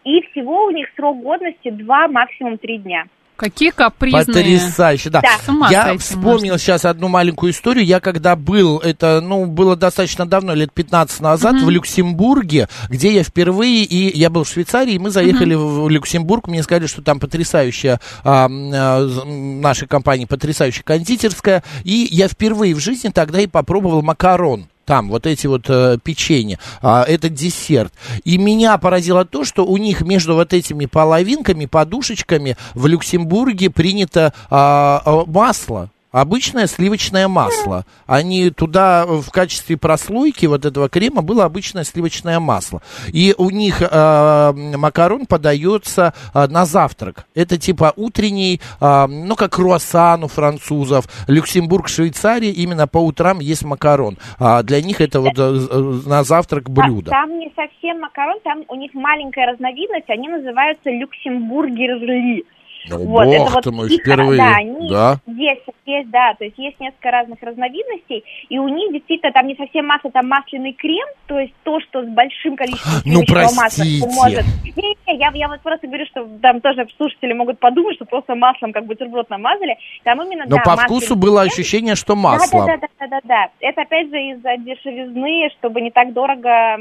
И 0.04 0.22
всего 0.28 0.66
у 0.66 0.72
них 0.72 0.90
срок 0.98 1.22
годности 1.22 1.70
2, 1.70 2.10
максимум 2.10 2.58
3 2.58 2.78
дня. 2.80 3.06
Какие 3.36 3.72
капризные. 3.72 4.26
Потрясающе, 4.26 5.10
да. 5.10 5.22
Да. 5.22 5.70
Я 5.72 5.98
вспомнил 5.98 6.52
можно. 6.52 6.58
сейчас 6.60 6.86
одну 6.86 7.08
маленькую 7.08 7.52
историю. 7.52 7.86
Я 7.86 8.00
когда 8.00 8.36
был, 8.36 8.78
это, 8.80 9.22
ну, 9.22 9.46
было 9.46 9.76
достаточно 9.76 10.26
давно, 10.26 10.54
лет 10.54 10.72
15 10.74 11.20
назад, 11.22 11.56
в 11.62 11.70
Люксембурге, 11.70 12.70
где 12.90 13.14
я 13.14 13.24
впервые, 13.24 13.84
и 13.84 14.18
я 14.18 14.30
был 14.30 14.44
в 14.44 14.50
Швейцарии, 14.50 14.94
и 14.94 15.00
мы 15.00 15.10
заехали 15.10 15.56
в 15.56 15.90
Люксембург, 15.90 16.48
мне 16.48 16.64
сказали, 16.64 16.88
что 16.88 17.02
там 17.02 17.20
потрясающая, 17.20 18.00
а, 18.24 18.46
а, 18.46 19.02
м, 19.02 19.62
нашей 19.62 19.88
компании 19.88 20.26
потрясающая 20.26 20.84
кондитерская, 20.84 21.64
и 21.84 22.08
я 22.12 22.28
впервые 22.28 22.76
в 22.76 22.80
жизни 22.80 23.10
тогда 23.10 23.40
и 23.42 23.48
попробовал 23.48 24.02
макарон. 24.02 24.68
Там 24.86 25.10
вот 25.10 25.26
эти 25.26 25.48
вот 25.48 25.70
э, 25.70 25.98
печенья, 26.04 26.60
а, 26.82 27.04
это 27.04 27.30
десерт. 27.30 27.94
И 28.26 28.38
меня 28.38 28.78
поразило 28.78 29.24
то, 29.24 29.46
что 29.46 29.66
у 29.66 29.78
них 29.78 30.02
между 30.02 30.34
вот 30.36 30.54
этими 30.54 30.86
половинками, 30.86 31.66
подушечками 31.66 32.58
в 32.74 32.88
Люксембурге 32.88 33.70
принято 33.70 34.34
а, 34.50 35.24
масло. 35.28 35.90
Обычное 36.14 36.68
сливочное 36.68 37.28
масло. 37.28 37.86
Они 38.06 38.52
туда 38.52 39.06
в 39.08 39.30
качестве 39.32 39.78
прослойки 39.78 40.46
вот 40.46 40.64
этого 40.64 40.88
крема 40.88 41.24
было 41.24 41.44
обычное 41.44 41.84
сливочное 41.84 42.40
масло. 42.40 42.84
И 43.12 43.34
у 43.38 43.50
них 43.50 43.82
а, 43.82 44.54
макарон 44.54 45.26
подается 45.26 46.14
а, 46.34 46.48
на 46.48 46.66
завтрак. 46.66 47.26
Это 47.34 47.58
типа 47.58 47.94
утренний, 47.96 48.62
а, 48.80 49.08
ну 49.08 49.36
как 49.36 49.54
круассан 49.54 50.24
у 50.24 50.28
французов. 50.28 51.06
Люксембург, 51.28 51.88
Швейцария, 51.88 52.52
именно 52.52 52.88
по 52.88 53.00
утрам 53.00 53.40
есть 53.40 53.64
макарон. 53.66 54.20
А 54.38 54.62
для 54.62 54.84
них 54.84 55.02
это 55.02 55.20
вот 55.20 55.34
э, 55.36 55.42
э, 55.42 56.02
на 56.06 56.24
завтрак 56.24 56.70
блюдо. 56.70 57.10
Та- 57.10 57.22
Там 57.22 57.40
не 57.40 57.52
совсем 57.56 58.00
макарон, 58.02 58.38
там 58.44 58.60
у 58.68 58.76
них 58.76 58.94
маленькая 58.94 59.52
разновидность, 59.52 60.10
они 60.10 60.28
называются 60.28 60.92
люксембургерли. 60.92 62.44
Вот, 62.90 63.28
это 63.28 63.44
бог 63.44 63.54
вот 63.54 63.64
ты 63.64 63.72
мой, 63.72 63.90
впервые. 63.90 64.38
Да, 64.38 64.56
они 64.56 64.90
Да? 64.90 65.18
есть, 65.28 65.62
есть, 65.86 66.10
да, 66.10 66.34
то 66.38 66.44
есть 66.44 66.58
есть 66.58 66.80
несколько 66.80 67.12
разных 67.12 67.42
разновидностей, 67.42 68.24
и 68.50 68.58
у 68.60 68.68
них 68.68 68.92
действительно 68.94 69.32
там 69.32 69.48
не 69.48 69.56
совсем 69.56 69.88
масло, 69.88 70.12
там 70.12 70.28
масляный 70.28 70.74
крем, 70.74 71.08
то 71.28 71.40
есть 71.40 71.54
то, 71.64 71.80
что 71.82 72.04
с 72.04 72.08
большим 72.08 72.56
количеством 72.56 73.02
Ну, 73.06 73.24
масла 73.30 73.84
может... 74.14 74.44
Не, 74.76 74.96
не, 75.08 75.18
я, 75.18 75.32
я 75.34 75.48
вот 75.48 75.62
просто 75.62 75.88
говорю, 75.88 76.06
что 76.08 76.28
там 76.42 76.62
тоже 76.62 76.86
слушатели 76.98 77.34
могут 77.34 77.60
подумать, 77.60 77.96
что 77.96 78.06
просто 78.06 78.36
маслом 78.36 78.74
как 78.74 78.86
бутерброд 78.86 79.30
намазали, 79.30 79.78
там 80.04 80.22
именно, 80.22 80.46
Но 80.48 80.58
да, 80.58 80.64
по 80.64 80.78
вкусу 80.78 81.16
было 81.16 81.42
крем. 81.42 81.52
ощущение, 81.52 81.96
что 81.96 82.16
масло. 82.16 82.66
Да, 82.66 82.78
да, 82.78 82.78
да, 82.78 82.88
да, 83.00 83.08
да, 83.08 83.20
да. 83.24 83.48
Это 83.60 83.82
опять 83.82 84.10
же 84.10 84.18
из-за 84.18 84.58
дешевизны, 84.58 85.50
чтобы 85.60 85.82
не 85.82 85.92
так 85.92 86.14
дорого 86.14 86.78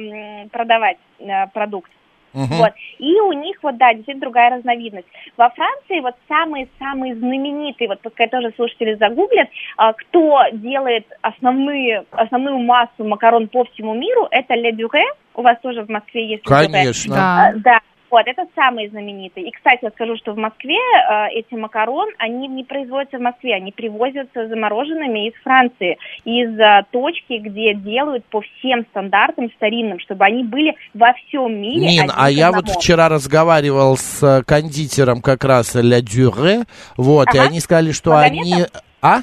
продавать 0.50 0.98
э, 1.18 1.46
продукт. 1.52 1.90
Вот. 2.34 2.72
И 2.98 3.20
у 3.20 3.32
них 3.32 3.58
вот, 3.62 3.76
да, 3.76 3.92
действительно 3.92 4.22
другая 4.22 4.50
разновидность. 4.56 5.06
Во 5.36 5.50
Франции 5.50 6.00
вот 6.00 6.14
самые-самые 6.28 7.16
знаменитые, 7.16 7.88
вот 7.88 8.00
пускай 8.00 8.28
тоже 8.28 8.52
слушатели 8.56 8.94
загуглят, 8.94 9.48
а, 9.76 9.92
кто 9.92 10.42
делает 10.52 11.06
основные, 11.20 12.04
основную 12.10 12.58
массу 12.58 13.04
макарон 13.04 13.48
по 13.48 13.64
всему 13.64 13.94
миру, 13.94 14.26
это 14.30 14.54
Ле 14.54 14.72
Дюре. 14.72 15.04
У 15.34 15.42
вас 15.42 15.58
тоже 15.62 15.82
в 15.82 15.88
Москве 15.88 16.28
есть 16.28 16.46
Ле 16.46 16.56
Дюре. 16.56 16.72
Конечно. 16.72 17.14
Да. 17.14 17.48
А, 17.48 17.52
Да, 17.56 17.80
вот, 18.12 18.26
это 18.26 18.44
самые 18.54 18.90
знаменитые. 18.90 19.48
И, 19.48 19.50
кстати, 19.50 19.78
я 19.82 19.90
скажу, 19.90 20.16
что 20.18 20.34
в 20.34 20.36
Москве 20.36 20.76
э, 20.76 21.28
эти 21.32 21.54
макарон, 21.54 22.10
они 22.18 22.46
не 22.46 22.62
производятся 22.62 23.16
в 23.16 23.22
Москве, 23.22 23.54
они 23.54 23.72
привозятся 23.72 24.48
замороженными 24.48 25.28
из 25.28 25.34
Франции, 25.42 25.96
из 26.26 26.58
э, 26.60 26.84
точки, 26.90 27.38
где 27.38 27.72
делают 27.72 28.24
по 28.26 28.42
всем 28.42 28.84
стандартам 28.90 29.50
старинным, 29.56 29.98
чтобы 29.98 30.26
они 30.26 30.44
были 30.44 30.76
во 30.92 31.14
всем 31.14 31.58
мире. 31.58 31.86
Нин, 31.86 32.12
а 32.14 32.30
я 32.30 32.50
вот 32.52 32.64
одному. 32.64 32.80
вчера 32.80 33.08
разговаривал 33.08 33.96
с 33.96 34.22
э, 34.22 34.42
кондитером 34.44 35.22
как 35.22 35.42
раз 35.44 35.74
Ля 35.74 36.02
Дюре, 36.02 36.64
вот, 36.98 37.34
и 37.34 37.38
Ага. 37.38 37.48
они 37.48 37.60
сказали, 37.60 37.92
что 37.92 38.10
Магометом? 38.10 38.52
они... 38.52 38.66
А? 39.00 39.20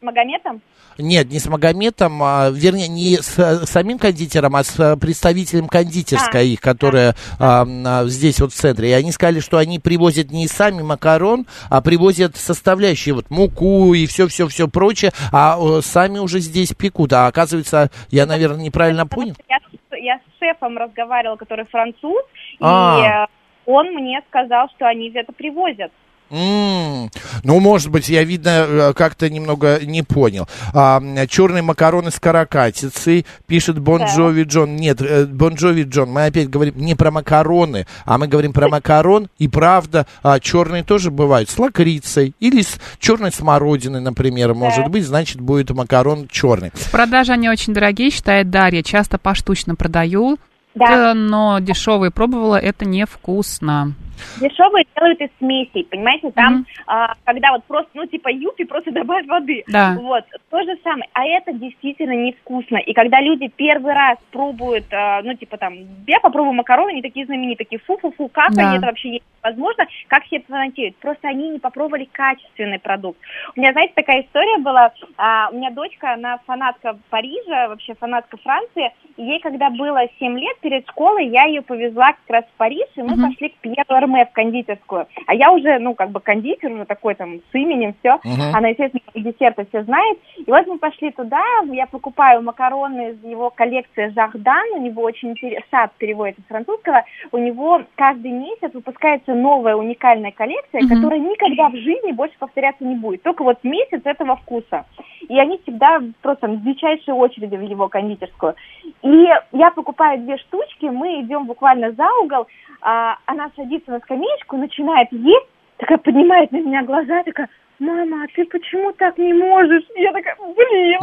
Магометом? 0.00 0.62
Нет, 0.98 1.30
не 1.30 1.38
с 1.38 1.46
Магометом, 1.46 2.22
а, 2.22 2.50
вернее, 2.50 2.88
не 2.88 3.16
с 3.16 3.38
э, 3.38 3.66
самим 3.66 3.98
кондитером, 3.98 4.56
а 4.56 4.64
с 4.64 4.78
э, 4.78 4.96
представителем 4.96 5.68
кондитерской 5.68 6.40
А. 6.40 6.44
их, 6.44 6.60
которая 6.60 7.14
а, 7.38 7.66
а, 7.84 8.04
здесь 8.06 8.40
вот 8.40 8.52
в 8.52 8.56
центре. 8.56 8.90
И 8.90 8.92
они 8.92 9.12
сказали, 9.12 9.40
что 9.40 9.58
они 9.58 9.78
привозят 9.78 10.30
не 10.30 10.46
сами 10.48 10.82
макарон, 10.82 11.46
а 11.70 11.80
привозят 11.82 12.36
составляющие, 12.36 13.14
вот 13.14 13.30
муку 13.30 13.94
и 13.94 14.06
все-все-все 14.06 14.68
прочее, 14.68 15.12
а 15.32 15.58
сами 15.82 16.18
уже 16.18 16.40
здесь 16.40 16.72
пекут. 16.74 17.12
А 17.12 17.26
оказывается, 17.26 17.90
я, 18.10 18.26
наверное, 18.26 18.64
неправильно 18.64 19.06
понял. 19.06 19.34
Я, 19.48 19.58
с- 19.58 19.96
я 20.02 20.16
с 20.18 20.38
шефом 20.38 20.76
разговаривала, 20.78 21.36
который 21.36 21.64
француз, 21.66 22.22
А. 22.60 22.98
и 23.00 23.30
э, 23.30 23.72
он 23.72 23.92
мне 23.94 24.20
сказал, 24.28 24.68
что 24.76 24.86
они 24.86 25.10
это 25.14 25.32
привозят. 25.32 25.92
М, 26.32 27.10
Ну, 27.44 27.60
может 27.60 27.90
быть, 27.90 28.08
я, 28.08 28.24
видно, 28.24 28.48
э, 28.66 28.92
как-то 28.94 29.28
немного 29.28 29.78
не 29.84 30.02
понял. 30.02 30.48
А, 30.72 31.00
черные 31.28 31.62
макароны 31.62 32.10
с 32.10 32.18
каракатицей, 32.18 33.26
пишет 33.46 33.78
Бон 33.78 34.00
Да. 34.00 34.06
Джови 34.06 34.44
Джон. 34.44 34.76
Нет, 34.76 35.02
э, 35.02 35.26
Бон 35.26 35.54
Джови 35.54 35.82
Джон, 35.82 36.10
мы 36.10 36.24
опять 36.26 36.48
говорим 36.48 36.74
не 36.78 36.94
про 36.94 37.10
макароны, 37.10 37.86
а 38.06 38.16
мы 38.16 38.28
говорим 38.28 38.52
про 38.54 38.68
макарон. 38.68 39.28
И 39.38 39.46
правда, 39.48 40.06
а, 40.22 40.40
черные 40.40 40.82
тоже 40.84 41.10
бывают 41.10 41.50
с 41.50 41.58
лакрицей 41.58 42.34
или 42.40 42.62
с 42.62 42.78
черной 42.98 43.30
смородиной, 43.32 44.00
например, 44.00 44.54
может 44.54 44.88
быть, 44.88 45.04
значит, 45.06 45.40
будет 45.40 45.70
макарон 45.70 46.28
черный. 46.30 46.70
В 46.74 46.90
продаже 46.90 47.32
они 47.32 47.50
очень 47.50 47.74
дорогие, 47.74 48.10
считает 48.10 48.48
Дарья. 48.50 48.82
Часто 48.82 49.18
поштучно 49.18 49.74
продаю, 49.74 50.38
Да. 50.74 51.10
э, 51.10 51.14
но 51.14 51.58
дешевые 51.58 52.10
пробовала, 52.10 52.56
это 52.56 52.86
невкусно. 52.86 53.92
Дешевые 54.40 54.86
делают 54.96 55.20
из 55.20 55.28
смесей, 55.38 55.84
понимаете, 55.84 56.30
там, 56.32 56.54
Мгм. 56.54 56.66
а, 56.86 57.14
когда 57.24 57.52
вот 57.52 57.64
просто, 57.64 57.90
ну, 57.94 58.06
типа 58.06 58.28
юпи, 58.28 58.64
просто 58.64 58.90
добавь 58.90 59.26
воды. 59.26 59.64
Да. 59.66 59.96
Вот, 60.00 60.24
то 60.50 60.62
же 60.62 60.76
самое. 60.82 61.08
А 61.12 61.24
это 61.26 61.52
действительно 61.52 62.12
невкусно. 62.12 62.78
И 62.78 62.92
когда 62.92 63.20
люди 63.20 63.48
первый 63.48 63.92
раз 63.92 64.18
пробуют, 64.30 64.86
а, 64.92 65.22
ну, 65.22 65.34
типа 65.34 65.56
там, 65.58 65.74
я 66.06 66.20
попробую 66.20 66.54
макароны, 66.54 66.90
они 66.90 67.02
такие 67.02 67.26
знаменитые, 67.26 67.66
такие 67.66 67.80
фу-фу-фу, 67.80 68.28
как 68.28 68.52
Да. 68.54 68.62
они 68.66 68.78
это 68.78 68.86
вообще 68.86 69.10
есть 69.10 69.24
возможно, 69.42 69.86
как 70.06 70.24
себе 70.26 70.42
фанатеют. 70.48 70.96
Просто 70.96 71.28
они 71.28 71.48
не 71.50 71.58
попробовали 71.58 72.08
качественный 72.12 72.78
продукт. 72.78 73.18
У 73.56 73.60
меня, 73.60 73.72
знаете, 73.72 73.92
такая 73.96 74.22
история 74.22 74.58
была, 74.58 74.92
а, 75.16 75.48
у 75.50 75.56
меня 75.56 75.70
дочка, 75.70 76.12
она 76.14 76.38
фанатка 76.46 76.96
Парижа, 77.10 77.68
вообще 77.68 77.94
фанатка 77.94 78.36
Франции, 78.36 78.92
и 79.16 79.22
ей, 79.24 79.40
когда 79.40 79.70
было 79.70 80.00
7 80.20 80.38
лет, 80.38 80.58
перед 80.60 80.88
школой 80.88 81.26
я 81.26 81.44
ее 81.44 81.62
повезла 81.62 82.12
как 82.12 82.28
раз 82.28 82.44
в 82.44 82.56
Париж, 82.56 82.86
и 82.96 83.02
мы 83.02 83.16
Мгм. 83.16 83.30
пошли 83.30 83.48
к 83.48 83.56
Пьеру 83.56 83.84
Эрме 84.02 84.26
в 84.26 84.32
кондитерскую. 84.32 85.06
А 85.26 85.34
я 85.34 85.52
уже, 85.52 85.78
ну, 85.78 85.94
как 85.94 86.10
бы 86.10 86.20
кондитер, 86.20 86.72
уже 86.72 86.84
такой 86.84 87.14
там 87.14 87.36
с 87.38 87.54
именем, 87.54 87.94
все. 88.00 88.18
Мгм. 88.24 88.54
Она, 88.54 88.68
естественно, 88.68 89.02
десерты 89.14 89.66
все 89.68 89.82
знает. 89.84 90.18
И 90.36 90.50
вот 90.50 90.66
мы 90.66 90.78
пошли 90.78 91.10
туда, 91.12 91.42
я 91.70 91.86
покупаю 91.86 92.42
макароны 92.42 93.10
из 93.10 93.24
его 93.24 93.50
коллекции 93.50 94.12
Жахдан, 94.14 94.72
у 94.74 94.80
него 94.80 95.02
очень 95.02 95.30
интересный, 95.30 95.64
сад 95.70 95.92
переводится 95.98 96.42
с 96.42 96.48
французского, 96.48 97.04
у 97.30 97.38
него 97.38 97.82
каждый 97.94 98.30
месяц 98.30 98.72
выпускается 98.74 99.34
новая 99.34 99.76
уникальная 99.76 100.32
коллекция, 100.32 100.82
Мгм. 100.82 100.88
которая 100.88 101.20
никогда 101.20 101.68
в 101.68 101.76
жизни 101.76 102.12
больше 102.12 102.34
повторяться 102.38 102.84
не 102.84 102.96
будет. 102.96 103.22
Только 103.22 103.44
вот 103.44 103.58
месяц 103.62 104.00
этого 104.04 104.36
вкуса. 104.36 104.84
И 105.28 105.38
они 105.38 105.58
всегда 105.62 106.00
просто 106.20 106.48
в 106.48 106.62
дичайшей 106.62 107.14
очереди 107.14 107.56
в 107.56 107.62
его 107.62 107.88
кондитерскую. 107.88 108.54
И 109.02 109.28
я 109.52 109.70
покупаю 109.70 110.18
две 110.20 110.36
штучки, 110.38 110.86
мы 110.86 111.20
идем 111.20 111.46
буквально 111.46 111.92
за 111.92 112.08
угол, 112.22 112.46
а, 112.80 113.16
она 113.26 113.50
садится 113.56 113.91
на 113.92 114.00
скамеечку, 114.00 114.56
начинает 114.56 115.12
есть, 115.12 115.46
такая 115.76 115.98
поднимает 115.98 116.50
на 116.50 116.56
меня 116.56 116.82
глаза, 116.82 117.22
такая, 117.22 117.48
мама, 117.78 118.24
а 118.24 118.26
ты 118.34 118.44
почему 118.46 118.92
так 118.92 119.18
не 119.18 119.32
можешь? 119.32 119.84
И 119.94 120.02
я 120.02 120.12
такая, 120.12 120.36
блин. 120.36 120.98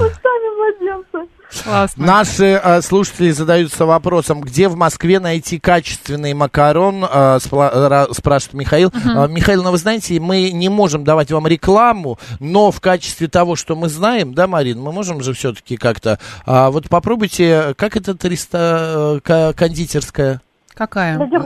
Устами 0.00 0.48
младенца. 0.56 1.26
Классно. 1.64 2.06
Наши 2.06 2.44
э, 2.62 2.82
слушатели 2.82 3.30
задаются 3.30 3.84
вопросом, 3.86 4.40
где 4.40 4.68
в 4.68 4.76
Москве 4.76 5.20
найти 5.20 5.58
качественный 5.58 6.34
макарон, 6.34 7.04
э, 7.04 7.08
спла- 7.38 7.72
ра- 7.72 8.14
спрашивает 8.14 8.54
Михаил. 8.54 8.92
Э, 8.94 9.28
Михаил, 9.28 9.62
ну 9.62 9.70
вы 9.70 9.78
знаете, 9.78 10.18
мы 10.20 10.50
не 10.50 10.68
можем 10.68 11.04
давать 11.04 11.30
вам 11.30 11.46
рекламу, 11.46 12.18
но 12.40 12.70
в 12.70 12.80
качестве 12.80 13.28
того, 13.28 13.56
что 13.56 13.76
мы 13.76 13.88
знаем, 13.88 14.34
да, 14.34 14.46
Марин, 14.46 14.80
мы 14.80 14.92
можем 14.92 15.22
же 15.22 15.32
все-таки 15.34 15.76
как-то... 15.76 16.18
а, 16.46 16.70
вот 16.70 16.88
попробуйте, 16.88 17.74
как 17.76 17.96
это 17.96 18.14
триста, 18.14 19.18
э, 19.18 19.20
ка- 19.22 19.52
кондитерская? 19.56 20.40
Какая? 20.74 21.18
Для 21.26 21.40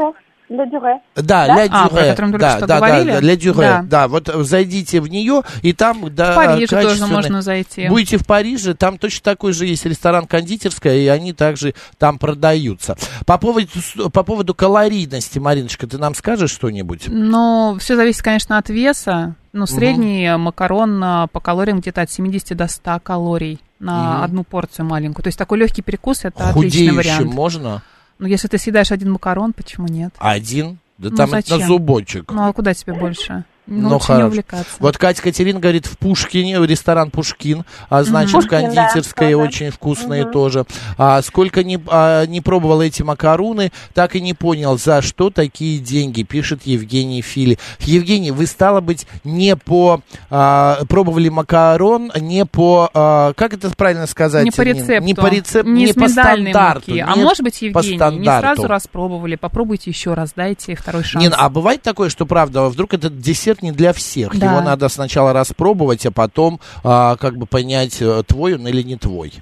Для 0.49 0.65
дюре. 0.67 1.01
Да, 1.17 1.23
Да? 1.23 1.47
ля 1.47 1.69
А, 1.73 1.89
про 1.89 1.97
дюре. 1.99 2.11
мы 2.11 2.17
только 2.17 2.39
да, 2.39 2.57
что 2.59 2.67
да, 2.69 2.77
говорили? 2.77 3.11
да, 3.13 3.21
ля 3.21 3.37
дюре. 3.37 3.59
Да. 3.59 3.83
Да. 3.83 4.09
вот 4.09 4.29
зайдите 4.47 5.01
в 5.01 5.09
нее, 5.09 5.43
и 5.63 5.73
там, 5.73 6.15
да, 6.15 6.33
В 6.33 6.37
Париже 6.37 6.67
тоже 6.69 6.87
качественный- 6.89 7.11
можно 7.15 7.43
зайти. 7.43 7.89
Будете 7.89 8.17
в 8.19 8.27
Париже, 8.27 8.75
там 8.75 8.97
точно 8.99 9.25
такой 9.25 9.53
же 9.53 9.67
есть 9.67 9.85
ресторан 9.87 10.27
кондитерская, 10.27 10.95
и 10.97 11.07
они 11.09 11.33
также 11.33 11.75
там 11.99 12.19
продаются. 12.19 12.97
По 13.27 13.39
поводу, 13.39 13.67
по 14.13 14.23
поводу 14.23 14.55
калорийности, 14.55 15.39
Мариночка, 15.41 15.87
ты 15.89 15.99
нам 15.99 16.15
скажешь 16.15 16.51
что-нибудь? 16.51 17.05
Ну, 17.09 17.77
все 17.81 17.97
зависит, 17.97 18.23
конечно, 18.23 18.59
от 18.59 18.69
веса. 18.69 19.35
Ну, 19.53 19.67
средний 19.67 20.37
макарон 20.37 21.03
а, 21.03 21.27
по 21.29 21.41
калориям 21.41 21.81
где-то 21.81 22.03
от 22.03 22.11
70 22.11 22.55
до 22.55 22.69
100 22.69 23.01
калорий 23.03 23.59
на 23.81 24.15
Мгм. 24.17 24.23
одну 24.25 24.45
порцию 24.45 24.87
маленькую. 24.87 25.23
То 25.25 25.29
есть 25.29 25.39
такой 25.39 25.59
легкий 25.59 25.83
перекус 25.83 26.25
это 26.25 26.51
отличный 26.51 26.89
Худеющим 26.91 26.97
вариант. 26.97 27.35
можно? 27.35 27.83
Ну, 28.19 28.27
если 28.27 28.49
ты 28.49 28.59
съедаешь 28.59 28.93
один 28.93 29.13
макарон, 29.13 29.53
почему 29.53 29.87
нет? 29.89 30.15
Один? 30.19 30.79
Да 30.99 31.11
Ну, 31.11 31.17
там 31.17 31.35
это 31.35 31.51
на 31.51 31.57
зачем? 31.57 31.69
зубочек. 31.69 32.33
Ну, 32.33 32.47
а 32.47 32.53
куда 32.53 32.73
тебе 32.75 32.95
больше? 32.95 33.45
Ну, 33.67 33.89
Ну, 33.89 33.95
не 33.95 34.01
хорошо. 34.01 34.27
увлекаться. 34.27 34.71
Вот 34.79 34.97
Катя 34.97 35.23
Катерина 35.23 35.59
говорит, 35.59 35.87
в 35.87 35.99
Пушкине, 35.99 36.65
ресторан 36.67 37.11
Пушкин, 37.11 37.65
а 37.89 38.05
значит, 38.05 38.33
Пушкин, 38.33 38.51
да, 38.51 38.61
кондитерская 38.61 39.33
тоже. 39.33 39.49
очень 39.49 39.71
вкусные 39.71 40.25
тоже. 40.31 40.65
А, 40.99 41.21
сколько 41.23 41.65
не, 41.65 41.79
а, 41.89 42.27
не 42.27 42.41
пробовал 42.41 42.81
эти 42.83 43.03
макаруны, 43.03 43.73
так 43.95 44.15
и 44.15 44.21
не 44.21 44.35
понял, 44.35 44.79
за 44.79 45.03
что 45.03 45.31
такие 45.31 45.79
деньги, 45.79 46.23
пишет 46.23 46.61
Евгений 46.65 47.23
Фили. 47.23 47.59
Евгений, 47.81 48.31
вы, 48.31 48.47
стало 48.47 48.81
быть, 48.81 49.07
не 49.25 49.57
по... 49.57 50.01
а, 50.31 50.79
пробовали 50.89 51.29
макарон, 51.29 52.13
не 52.21 52.45
по... 52.47 52.91
а, 52.95 53.33
как 53.35 53.53
это 53.55 53.71
правильно 53.71 54.07
сказать? 54.07 54.45
не 54.45 54.51
по 54.51 54.63
рецепту. 54.63 55.05
Не 55.05 55.15
по 55.15 55.27
рецепту, 55.27 55.71
не, 55.71 55.87
не, 55.87 55.93
по 55.93 56.09
стандарту. 56.09 56.91
муки. 56.91 57.05
А 57.07 57.17
не 57.17 57.23
может 57.25 57.43
быть, 57.43 57.59
по 57.73 57.81
Евгений, 57.81 58.19
не 58.19 58.27
сразу 58.27 58.67
распробовали. 58.69 59.35
Попробуйте 59.37 59.91
еще 59.91 60.15
раз, 60.15 60.33
дайте 60.37 60.75
второй 60.77 61.03
шанс. 61.03 61.25
Нин, 61.25 61.35
а 61.37 61.49
бывает 61.49 61.83
такое, 61.83 62.09
что 62.11 62.27
правда, 62.27 62.67
вдруг 62.67 62.95
этот 62.95 63.19
десерт 63.21 63.56
не 63.63 63.73
для 63.73 63.93
всех. 63.93 64.39
Да. 64.39 64.47
Его 64.47 64.61
надо 64.61 64.89
сначала 64.89 65.33
распробовать, 65.33 66.07
а 66.07 66.13
потом 66.13 66.61
а, 66.85 67.17
как 67.17 67.37
бы 67.37 67.47
понять, 67.47 68.01
э, 68.01 68.23
твой 68.27 68.55
он 68.55 68.67
или 68.67 68.83
не 68.83 68.97
твой. 68.97 69.33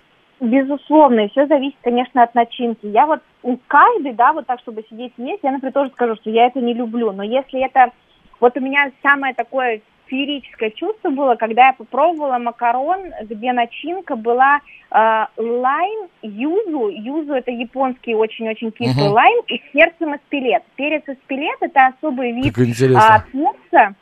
Безусловно, 0.41 1.21
и 1.21 1.31
все 1.31 1.47
зависит, 1.47 1.79
конечно, 1.83 2.23
от 2.23 2.35
начинки. 2.35 2.87
Я 2.87 3.07
вот 3.07 3.21
у 3.43 3.57
каждой, 3.67 4.13
да, 4.13 4.33
вот 4.33 4.47
так, 4.47 4.61
чтобы 4.61 4.85
сидеть 4.91 5.13
и 5.17 5.23
есть, 5.23 5.41
я, 5.43 5.53
например, 5.53 5.73
тоже 5.73 5.91
скажу, 5.91 6.17
что 6.17 6.31
я 6.31 6.47
это 6.47 6.61
не 6.61 6.75
люблю. 6.75 7.13
Но 7.13 7.23
если 7.23 7.65
это... 7.65 7.93
Вот 8.41 8.57
у 8.57 8.61
меня 8.61 8.91
самое 9.03 9.33
такое 9.33 9.81
феерическое 10.07 10.71
чувство 10.71 11.11
было, 11.11 11.35
когда 11.37 11.69
я 11.69 11.73
попробовала 11.73 12.39
макарон, 12.39 13.13
где 13.23 13.53
начинка 13.53 14.17
была 14.17 14.59
э, 14.91 15.27
лайм, 15.37 16.09
юзу. 16.23 16.89
Юзу 16.89 17.33
это 17.33 17.51
японский 17.51 18.15
очень-очень 18.15 18.71
кислый 18.73 19.07
Мгм. 19.07 19.13
лайм 19.13 19.43
и 19.49 19.61
перцем 19.73 20.15
испилет. 20.17 20.63
Перец 20.77 21.03
испилет 21.07 21.57
это 21.61 21.87
особый 21.87 22.33
вид 22.33 22.55
а, 22.97 23.21
перца. 23.21 23.95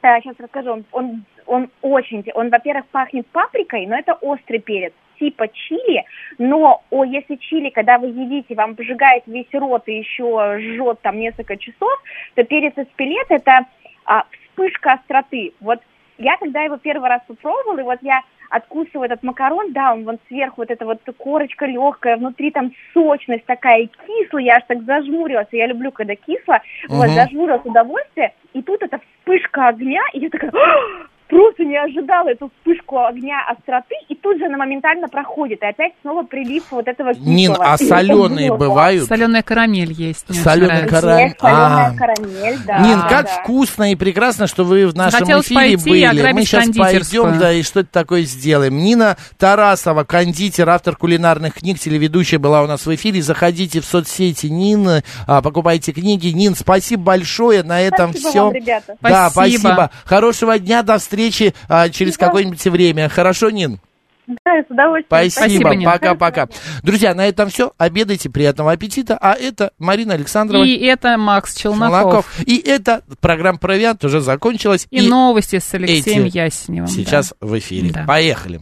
Сейчас 0.00 0.36
расскажу. 0.38 0.72
Он, 0.72 0.84
он, 0.92 1.24
он 1.46 1.70
очень, 1.82 2.24
он, 2.34 2.50
во-первых, 2.50 2.86
пахнет 2.86 3.26
паприкой, 3.28 3.86
но 3.86 3.96
это 3.96 4.14
острый 4.14 4.58
перец 4.58 4.92
типа 5.18 5.48
чили, 5.48 6.04
но 6.38 6.82
о, 6.90 7.04
если 7.04 7.36
чили, 7.36 7.70
когда 7.70 7.98
вы 7.98 8.08
едите, 8.08 8.54
вам 8.54 8.76
пожигает 8.76 9.24
весь 9.26 9.52
рот 9.52 9.82
и 9.86 9.98
еще 9.98 10.58
жжет 10.60 11.00
там 11.02 11.18
несколько 11.18 11.56
часов, 11.56 11.90
то 12.34 12.44
перец 12.44 12.74
испилет 12.76 13.26
это 13.28 13.66
а, 14.04 14.24
вспышка 14.30 14.92
остроты. 14.92 15.52
Вот 15.60 15.80
я 16.18 16.36
когда 16.36 16.62
его 16.62 16.76
первый 16.76 17.08
раз 17.08 17.22
попробовала, 17.26 17.80
и 17.80 17.82
вот 17.82 17.98
я 18.02 18.22
откусываю 18.50 19.06
этот 19.06 19.22
макарон, 19.22 19.72
да, 19.72 19.92
он 19.92 20.04
вон 20.04 20.18
сверху 20.28 20.62
вот 20.62 20.70
эта 20.70 20.84
вот 20.84 21.00
корочка 21.16 21.66
легкая, 21.66 22.16
внутри 22.16 22.50
там 22.50 22.72
сочность 22.92 23.44
такая 23.46 23.88
кислая, 24.06 24.44
я 24.44 24.56
аж 24.56 24.62
так 24.66 24.82
зажмурилась, 24.82 25.48
я 25.52 25.66
люблю, 25.66 25.92
когда 25.92 26.14
кисло, 26.14 26.60
вот, 26.88 27.06
Мгм. 27.06 27.14
зажмурилась 27.14 27.64
удовольствие, 27.64 28.32
и 28.54 28.62
тут 28.62 28.82
эта 28.82 28.98
вспышка 28.98 29.68
огня, 29.68 30.02
и 30.12 30.20
я 30.20 30.30
такая, 30.30 30.50
«А!» 30.50 31.06
просто 31.28 31.57
не 31.78 31.90
ожидала 31.90 32.28
эту 32.28 32.50
вспышку 32.58 33.04
огня 33.04 33.36
остроты, 33.48 33.94
и 34.08 34.14
тут 34.14 34.38
же 34.38 34.46
она 34.46 34.58
моментально 34.58 35.08
проходит, 35.08 35.62
и 35.62 35.66
опять 35.66 35.92
снова 36.02 36.22
прилив 36.24 36.64
вот 36.70 36.86
этого 36.88 37.14
кислого. 37.14 37.28
Нин, 37.28 37.54
а 37.58 37.76
соленые 37.76 38.56
бывают? 38.56 39.06
Соленая 39.06 39.42
карамель 39.42 39.92
есть. 39.92 40.26
Соленая 40.34 40.86
карамель. 40.86 41.24
Есть 41.28 41.40
соленая 41.40 41.92
А. 41.92 41.96
карамель, 41.96 42.58
да. 42.66 42.78
Нин, 42.78 43.00
как 43.08 43.28
вкусно 43.28 43.92
и 43.92 43.94
прекрасно, 43.94 44.46
что 44.46 44.64
вы 44.64 44.86
в 44.86 44.94
нашем 44.94 45.26
эфире 45.40 45.76
были. 45.76 46.32
Мы 46.32 46.42
сейчас 46.44 46.68
пойдем, 46.76 47.38
да, 47.38 47.52
и 47.52 47.62
что-то 47.62 47.88
такое 47.90 48.22
сделаем. 48.22 48.78
Нина 48.78 49.16
Тарасова, 49.38 50.04
кондитер, 50.04 50.68
автор 50.68 50.96
кулинарных 50.96 51.54
книг, 51.54 51.78
телеведущая 51.78 52.38
была 52.38 52.62
у 52.62 52.66
нас 52.66 52.86
в 52.86 52.94
эфире. 52.94 53.22
Заходите 53.22 53.80
в 53.80 53.84
соцсети 53.84 54.46
Нины, 54.46 55.02
а, 55.26 55.42
покупайте 55.42 55.92
книги. 55.92 56.28
Нин, 56.28 56.54
спасибо 56.54 57.02
большое. 57.02 57.62
На 57.62 57.80
этом 57.80 58.10
Спасибо 58.10 58.30
все. 58.30 58.44
вам, 58.44 58.52
ребята. 58.52 58.96
Да, 59.00 59.30
Спасибо. 59.30 59.58
спасибо. 59.60 59.90
Хорошего 60.04 60.58
дня, 60.58 60.82
до 60.82 60.98
встречи 60.98 61.54
а, 61.68 61.88
через 61.88 62.14
Спасибо. 62.14 62.26
какое-нибудь 62.26 62.64
время. 62.64 63.08
Хорошо, 63.08 63.50
Нин? 63.50 63.78
Да, 64.26 64.62
с 64.62 64.70
удовольствием. 64.70 65.30
Спасибо. 65.30 65.84
Пока-пока. 65.84 66.48
Друзья, 66.82 67.14
на 67.14 67.26
этом 67.26 67.48
все. 67.48 67.72
Обедайте, 67.78 68.28
приятного 68.28 68.72
аппетита. 68.72 69.16
А 69.18 69.32
это 69.32 69.72
Марина 69.78 70.14
Александрова. 70.14 70.64
И 70.64 70.76
это 70.84 71.16
Макс 71.16 71.54
Челноков. 71.54 71.90
Челноков. 71.90 72.40
И 72.46 72.58
эта 72.58 73.02
программа 73.20 73.58
«Провиант» 73.58 74.04
уже 74.04 74.20
закончилась. 74.20 74.86
И, 74.90 75.08
новости 75.08 75.58
с 75.58 75.72
Алексеем 75.72 76.26
Ясеневым. 76.26 76.88
да. 76.88 76.92
Сейчас 76.92 77.32
в 77.40 77.58
эфире. 77.58 77.90
Да. 77.90 78.04
Поехали. 78.06 78.60